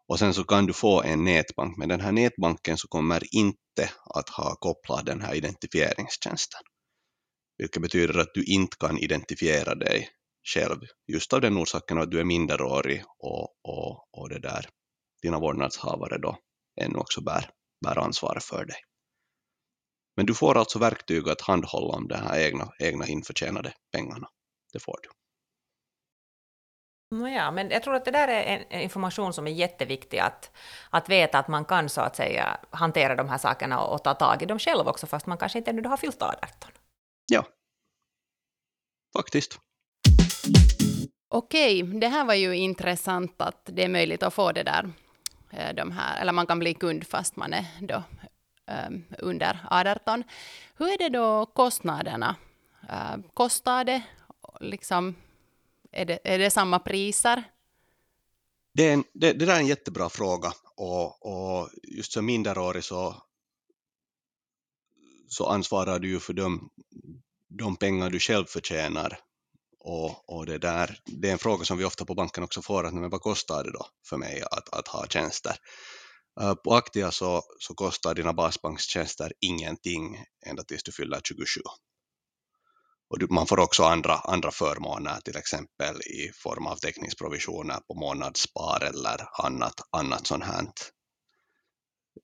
Och 0.07 0.19
sen 0.19 0.33
så 0.33 0.43
kan 0.43 0.65
du 0.65 0.73
få 0.73 1.03
en 1.03 1.23
nätbank, 1.23 1.77
men 1.77 1.89
den 1.89 2.01
här 2.01 2.11
nätbanken 2.11 2.77
så 2.77 2.87
kommer 2.87 3.35
inte 3.35 3.91
att 4.15 4.29
ha 4.29 4.55
kopplat 4.55 5.05
den 5.05 5.21
här 5.21 5.35
identifieringstjänsten. 5.35 6.61
Vilket 7.57 7.81
betyder 7.81 8.19
att 8.19 8.33
du 8.33 8.43
inte 8.43 8.77
kan 8.77 8.97
identifiera 8.97 9.75
dig 9.75 10.09
själv, 10.53 10.79
just 11.07 11.33
av 11.33 11.41
den 11.41 11.57
orsaken 11.57 11.97
att 11.97 12.11
du 12.11 12.19
är 12.19 12.23
minderårig 12.23 13.03
och, 13.19 13.49
och, 13.63 14.07
och 14.11 14.29
det 14.29 14.39
där, 14.39 14.69
dina 15.21 15.39
vårdnadshavare 15.39 16.17
då 16.17 16.37
ännu 16.81 16.97
också 16.97 17.21
bär, 17.21 17.49
bär 17.85 17.97
ansvar 17.97 18.39
för 18.41 18.65
dig. 18.65 18.77
Men 20.15 20.25
du 20.25 20.33
får 20.33 20.57
alltså 20.57 20.79
verktyg 20.79 21.29
att 21.29 21.41
handhålla 21.41 21.95
om 21.95 22.07
de 22.07 22.15
här 22.15 22.39
egna, 22.39 22.71
egna 22.79 23.07
införtjänade 23.07 23.73
pengarna. 23.91 24.27
Det 24.73 24.79
får 24.79 24.99
du. 25.03 25.09
Ja, 27.09 27.51
men 27.51 27.69
jag 27.69 27.83
tror 27.83 27.95
att 27.95 28.05
det 28.05 28.11
där 28.11 28.27
är 28.27 28.65
en 28.69 28.81
information 28.81 29.33
som 29.33 29.47
är 29.47 29.51
jätteviktig 29.51 30.19
att, 30.19 30.51
att 30.89 31.09
veta 31.09 31.39
att 31.39 31.47
man 31.47 31.65
kan 31.65 31.89
så 31.89 32.01
att 32.01 32.15
säga 32.15 32.57
hantera 32.71 33.15
de 33.15 33.29
här 33.29 33.37
sakerna 33.37 33.79
och, 33.79 33.93
och 33.93 34.03
ta 34.03 34.13
tag 34.13 34.41
i 34.41 34.45
dem 34.45 34.59
själv 34.59 34.87
också, 34.87 35.07
fast 35.07 35.25
man 35.25 35.37
kanske 35.37 35.57
inte 35.57 35.71
ännu 35.71 35.87
har 35.87 35.97
fyllt 35.97 36.21
18. 36.21 36.49
Ja, 37.31 37.45
faktiskt. 39.17 39.59
Okej, 41.29 41.83
det 41.83 42.07
här 42.07 42.25
var 42.25 42.33
ju 42.33 42.55
intressant 42.55 43.41
att 43.41 43.61
det 43.65 43.83
är 43.83 43.89
möjligt 43.89 44.23
att 44.23 44.33
få 44.33 44.51
det 44.51 44.63
där, 44.63 44.89
eh, 45.51 45.75
de 45.75 45.91
här, 45.91 46.21
eller 46.21 46.33
man 46.33 46.47
kan 46.47 46.59
bli 46.59 46.73
kund 46.73 47.07
fast 47.07 47.35
man 47.35 47.53
är 47.53 47.65
då 47.79 48.03
um, 48.87 49.05
under 49.19 49.59
18. 49.69 50.23
Hur 50.77 50.87
är 50.93 50.97
det 50.97 51.09
då 51.09 51.45
kostnaderna? 51.45 52.35
Uh, 52.83 53.17
kostar 53.33 53.83
det 53.83 54.01
liksom, 54.59 55.15
är 55.97 56.05
det, 56.05 56.19
är 56.23 56.39
det 56.39 56.51
samma 56.51 56.79
priser? 56.79 57.43
Det, 58.73 58.89
är 58.89 58.93
en, 58.93 59.03
det, 59.13 59.33
det 59.33 59.45
där 59.45 59.55
är 59.55 59.59
en 59.59 59.67
jättebra 59.67 60.09
fråga 60.09 60.53
och, 60.75 61.25
och 61.25 61.69
just 61.83 62.11
som 62.11 62.25
minderårig 62.25 62.83
så, 62.83 63.23
så 65.27 65.45
ansvarar 65.45 65.99
du 65.99 66.09
ju 66.09 66.19
för 66.19 66.33
de, 66.33 66.69
de 67.47 67.75
pengar 67.75 68.09
du 68.09 68.19
själv 68.19 68.45
förtjänar 68.45 69.19
och, 69.79 70.29
och, 70.29 70.45
det, 70.45 70.57
där, 70.57 70.99
det 71.05 71.27
är 71.27 71.31
en 71.31 71.37
fråga 71.37 71.65
som 71.65 71.77
vi 71.77 71.85
ofta 71.85 72.05
på 72.05 72.15
banken 72.15 72.43
också 72.43 72.61
får, 72.61 72.83
att 72.83 72.93
men 72.93 73.09
vad 73.09 73.21
kostar 73.21 73.63
det 73.63 73.71
då 73.71 73.85
för 74.09 74.17
mig 74.17 74.41
att, 74.51 74.73
att 74.73 74.87
ha 74.87 75.07
tjänster? 75.07 75.55
Eh, 76.41 76.53
på 76.53 76.73
Aktia 76.73 77.11
så, 77.11 77.43
så 77.59 77.73
kostar 77.73 78.15
dina 78.15 78.33
basbankstjänster 78.33 79.33
ingenting 79.39 80.23
ända 80.45 80.63
tills 80.63 80.83
du 80.83 80.91
fyller 80.91 81.21
27. 81.23 81.45
Och 83.09 83.31
man 83.31 83.47
får 83.47 83.59
också 83.59 83.83
andra, 83.83 84.15
andra 84.15 84.51
förmåner, 84.51 85.19
till 85.25 85.37
exempel 85.37 86.01
i 86.01 86.31
form 86.35 86.67
av 86.67 86.75
täckningsprovisioner 86.75 87.79
på 87.87 87.93
månadsspar 87.93 88.83
eller 88.83 89.45
annat, 89.45 89.73
annat 89.91 90.27
sånt 90.27 90.43
här 90.43 90.65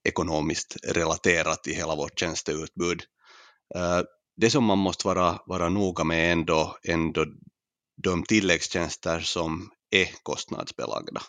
ekonomiskt 0.03 0.75
relaterat 0.83 1.67
i 1.67 1.73
hela 1.73 1.95
vårt 1.95 2.19
tjänsteutbud. 2.19 3.03
Eh, 3.75 4.01
det 4.37 4.49
som 4.49 4.63
man 4.63 4.77
måste 4.77 5.07
vara, 5.07 5.39
vara 5.45 5.69
noga 5.69 6.03
med 6.03 6.31
ändå, 6.31 6.77
ändå 6.83 7.25
de 8.03 8.23
tilläggstjänster 8.23 9.19
som 9.19 9.71
är 9.91 10.09
kostnadsbelagda. 10.23 11.21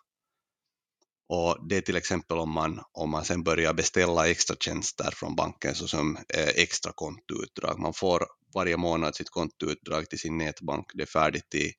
Och 1.29 1.69
det 1.69 1.77
är 1.77 1.81
till 1.81 1.97
exempel 1.97 2.39
om 2.39 2.51
man, 2.51 2.81
om 2.93 3.11
man 3.11 3.25
sen 3.25 3.43
börjar 3.43 3.75
beställa 3.75 4.29
extra 4.29 4.57
tjänster 4.57 5.11
från 5.11 5.37
banken 5.37 5.75
såsom 5.75 6.17
eh, 6.17 6.49
extra 6.49 6.93
kontoutdrag. 6.93 7.79
Man 7.79 7.95
får 7.95 8.27
varje 8.55 8.77
månad 8.77 9.17
sitt 9.17 9.31
kontoutdrag 9.31 10.09
till 10.09 10.19
sin 10.19 10.39
nätbank. 10.39 10.87
Det 10.95 11.03
är 11.03 11.07
färdigt 11.07 11.55
i, 11.55 11.73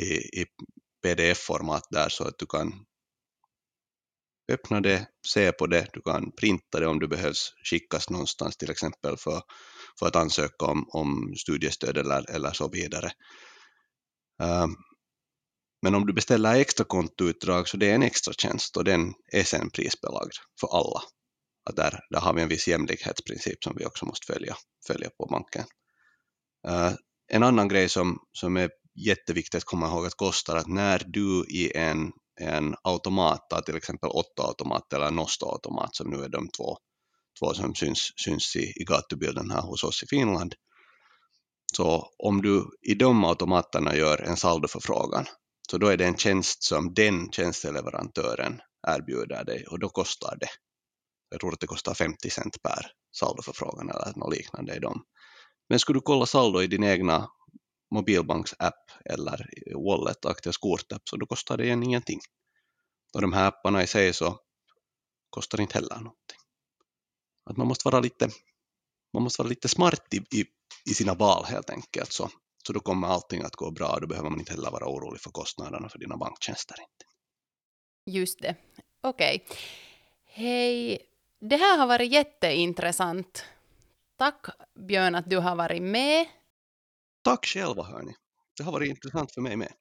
i, 0.00 0.40
i 0.40 0.46
pdf-format 1.02 1.86
där 1.90 2.08
så 2.08 2.24
att 2.24 2.38
du 2.38 2.46
kan 2.46 2.72
öppna 4.52 4.80
det, 4.80 5.06
se 5.28 5.52
på 5.52 5.66
det, 5.66 5.86
du 5.92 6.02
kan 6.02 6.32
printa 6.32 6.80
det 6.80 6.86
om 6.86 6.98
det 6.98 7.08
behövs 7.08 7.52
skickas 7.70 8.10
någonstans 8.10 8.56
till 8.56 8.70
exempel 8.70 9.16
för, 9.16 9.42
för 9.98 10.06
att 10.06 10.16
ansöka 10.16 10.66
om, 10.66 10.86
om 10.88 11.34
studiestöd 11.36 11.96
eller, 11.96 12.30
eller 12.30 12.52
så 12.52 12.68
vidare. 12.68 13.12
Ehm, 14.42 14.74
men 15.82 15.94
om 15.94 16.06
du 16.06 16.12
beställer 16.12 16.54
extra 16.54 16.84
kontoutdrag 16.84 17.68
så 17.68 17.76
det 17.76 17.90
är 17.90 17.94
en 17.94 18.02
extra 18.02 18.34
tjänst 18.34 18.76
och 18.76 18.84
den 18.84 19.14
är 19.32 19.44
sen 19.44 19.70
prisbelagd 19.70 20.32
för 20.60 20.68
alla. 20.78 21.02
Att 21.70 21.76
där, 21.76 22.00
där 22.10 22.20
har 22.20 22.34
vi 22.34 22.42
en 22.42 22.48
viss 22.48 22.68
jämlikhetsprincip 22.68 23.64
som 23.64 23.76
vi 23.76 23.86
också 23.86 24.06
måste 24.06 24.32
följa, 24.32 24.56
följa 24.86 25.10
på 25.10 25.26
banken. 25.26 25.64
Eh, 26.68 26.92
en 27.28 27.42
annan 27.42 27.68
grej 27.68 27.88
som, 27.88 28.18
som 28.32 28.56
är 28.56 28.70
jätteviktigt 28.94 29.54
att 29.54 29.64
komma 29.64 29.86
ihåg 29.86 30.06
att 30.06 30.14
kostar 30.14 30.56
att 30.56 30.66
när 30.66 31.02
du 31.06 31.44
i 31.48 31.76
en, 31.76 32.12
en 32.40 32.74
automat, 32.82 33.64
till 33.66 33.76
exempel 33.76 34.10
8-automat 34.10 34.92
eller 34.92 35.10
Nosto-automat 35.10 35.94
som 35.94 36.10
nu 36.10 36.24
är 36.24 36.28
de 36.28 36.48
två, 36.48 36.76
två 37.40 37.54
som 37.54 37.74
syns, 37.74 38.12
syns 38.16 38.56
i, 38.56 38.72
i 38.76 38.84
gatubilden 38.84 39.50
här 39.50 39.62
hos 39.62 39.84
oss 39.84 40.02
i 40.02 40.06
Finland, 40.06 40.54
så 41.76 42.10
om 42.18 42.42
du 42.42 42.64
i 42.82 42.94
de 42.94 43.24
automaterna 43.24 43.96
gör 43.96 44.18
en 44.22 44.36
saldoförfrågan, 44.36 45.26
så 45.70 45.78
då 45.78 45.86
är 45.86 45.96
det 45.96 46.04
en 46.04 46.16
tjänst 46.16 46.62
som 46.62 46.94
den 46.94 47.30
tjänsteleverantören 47.32 48.60
erbjuder 48.88 49.44
dig 49.44 49.66
och 49.66 49.78
då 49.78 49.88
kostar 49.88 50.36
det. 50.40 50.48
Jag 51.30 51.40
tror 51.40 51.52
att 51.52 51.60
det 51.60 51.66
kostar 51.66 51.94
50 51.94 52.30
cent 52.30 52.62
per 52.62 52.86
saldoförfrågan 53.16 53.90
eller 53.90 54.12
något 54.16 54.34
liknande 54.34 54.76
i 54.76 54.78
dem. 54.78 55.02
Men 55.72 55.78
skulle 55.78 55.96
du 55.96 56.00
kolla 56.00 56.26
saldo 56.26 56.62
i 56.62 56.66
din 56.66 56.84
egna 56.84 57.30
mobilbanksapp 57.94 58.90
eller 59.04 59.50
wallet, 59.86 60.24
Aktias 60.24 60.56
kortapp, 60.56 61.08
så 61.08 61.16
då 61.16 61.26
kostar 61.26 61.56
det 61.56 61.64
igen 61.64 61.82
ingenting. 61.82 62.20
Och 63.14 63.20
de 63.20 63.32
här 63.32 63.46
apparna 63.48 63.82
i 63.82 63.86
sig 63.86 64.12
så 64.12 64.38
kostar 65.30 65.60
inte 65.60 65.74
heller 65.74 65.94
någonting. 65.94 66.38
Att 67.50 67.56
man 67.56 67.66
måste 67.66 67.88
vara 67.88 68.00
lite, 68.00 68.28
man 69.12 69.22
måste 69.22 69.42
vara 69.42 69.48
lite 69.48 69.68
smart 69.68 70.14
i, 70.14 70.38
i 70.38 70.44
i 70.90 70.94
sina 70.94 71.14
val 71.14 71.44
helt 71.44 71.70
enkelt. 71.70 72.12
Så, 72.12 72.30
så 72.66 72.72
då 72.72 72.80
kommer 72.80 73.08
allting 73.08 73.42
att 73.42 73.56
gå 73.56 73.70
bra. 73.70 73.98
Då 74.00 74.06
behöver 74.06 74.30
man 74.30 74.38
inte 74.38 74.52
heller 74.52 74.70
vara 74.70 74.88
orolig 74.88 75.20
för 75.20 75.30
kostnaderna 75.30 75.88
för 75.88 75.98
dina 75.98 76.16
banktjänster. 76.16 76.76
Inte. 76.80 77.04
Just 78.18 78.40
det. 78.40 78.56
Okej. 79.00 79.44
Okay. 79.44 79.56
Hej, 80.24 80.98
det 81.40 81.56
här 81.56 81.78
har 81.78 81.86
varit 81.86 82.12
jätteintressant. 82.12 83.44
Tack 84.22 84.46
Björn 84.88 85.14
att 85.14 85.30
du 85.30 85.38
har 85.38 85.56
varit 85.56 85.82
med. 85.82 86.26
Tack 87.24 87.46
själva 87.46 87.82
hörni. 87.82 88.14
Det 88.56 88.62
har 88.62 88.72
varit 88.72 88.90
intressant 88.90 89.32
för 89.32 89.40
mig 89.40 89.56
med. 89.56 89.72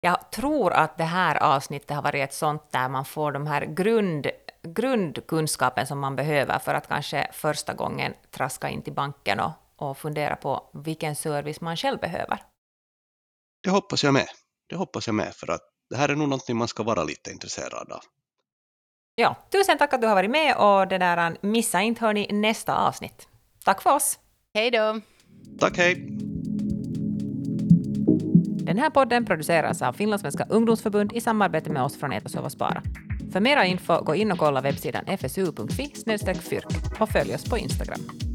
Jag 0.00 0.32
tror 0.32 0.72
att 0.72 0.98
det 0.98 1.04
här 1.04 1.42
avsnittet 1.42 1.90
har 1.90 2.02
varit 2.02 2.24
ett 2.24 2.34
sånt 2.34 2.72
där 2.72 2.88
man 2.88 3.04
får 3.04 3.32
de 3.32 3.46
här 3.46 3.64
grund, 3.66 4.26
grundkunskapen 4.62 5.86
som 5.86 5.98
man 5.98 6.16
behöver 6.16 6.58
för 6.58 6.74
att 6.74 6.88
kanske 6.88 7.30
första 7.32 7.74
gången 7.74 8.14
traska 8.30 8.68
in 8.68 8.82
till 8.82 8.92
banken 8.92 9.40
och, 9.40 9.52
och 9.76 9.98
fundera 9.98 10.36
på 10.36 10.70
vilken 10.84 11.16
service 11.16 11.60
man 11.60 11.76
själv 11.76 11.98
behöver. 11.98 12.42
Det 13.62 13.70
hoppas 13.70 14.04
jag 14.04 14.14
med. 14.14 14.28
Det 14.68 14.76
hoppas 14.76 15.06
jag 15.06 15.14
med, 15.14 15.34
för 15.34 15.50
att 15.50 15.62
det 15.90 15.96
här 15.96 16.08
är 16.08 16.16
nog 16.16 16.28
någonting 16.28 16.56
man 16.56 16.68
ska 16.68 16.82
vara 16.82 17.04
lite 17.04 17.30
intresserad 17.30 17.92
av. 17.92 18.00
Ja, 19.14 19.36
tusen 19.52 19.78
tack 19.78 19.94
att 19.94 20.00
du 20.00 20.06
har 20.06 20.14
varit 20.14 20.30
med 20.30 20.56
och 20.56 20.88
det 20.88 20.98
där, 20.98 21.36
missa 21.40 21.80
inte 21.80 22.00
hörni 22.04 22.26
nästa 22.32 22.76
avsnitt. 22.76 23.29
Tack 23.64 23.82
för 23.82 23.94
oss! 23.94 24.18
Hej 24.54 24.70
då! 24.70 25.00
Tack, 25.58 25.76
hej! 25.76 26.06
Den 28.70 28.78
här 28.78 28.90
podden 28.90 29.24
produceras 29.24 29.82
av 29.82 29.92
Finlandssvenska 29.92 30.46
ungdomsförbund 30.50 31.12
i 31.12 31.20
samarbete 31.20 31.70
med 31.70 31.82
oss 31.82 31.96
från 31.96 32.12
Etasova 32.12 32.50
Spara. 32.50 32.82
För 33.32 33.40
mera 33.40 33.66
info, 33.66 34.02
gå 34.02 34.14
in 34.14 34.32
och 34.32 34.38
kolla 34.38 34.60
webbsidan 34.60 35.04
fsu.fi 35.18 36.34
fyrk 36.34 37.00
och 37.00 37.08
följ 37.08 37.34
oss 37.34 37.44
på 37.44 37.58
Instagram. 37.58 38.29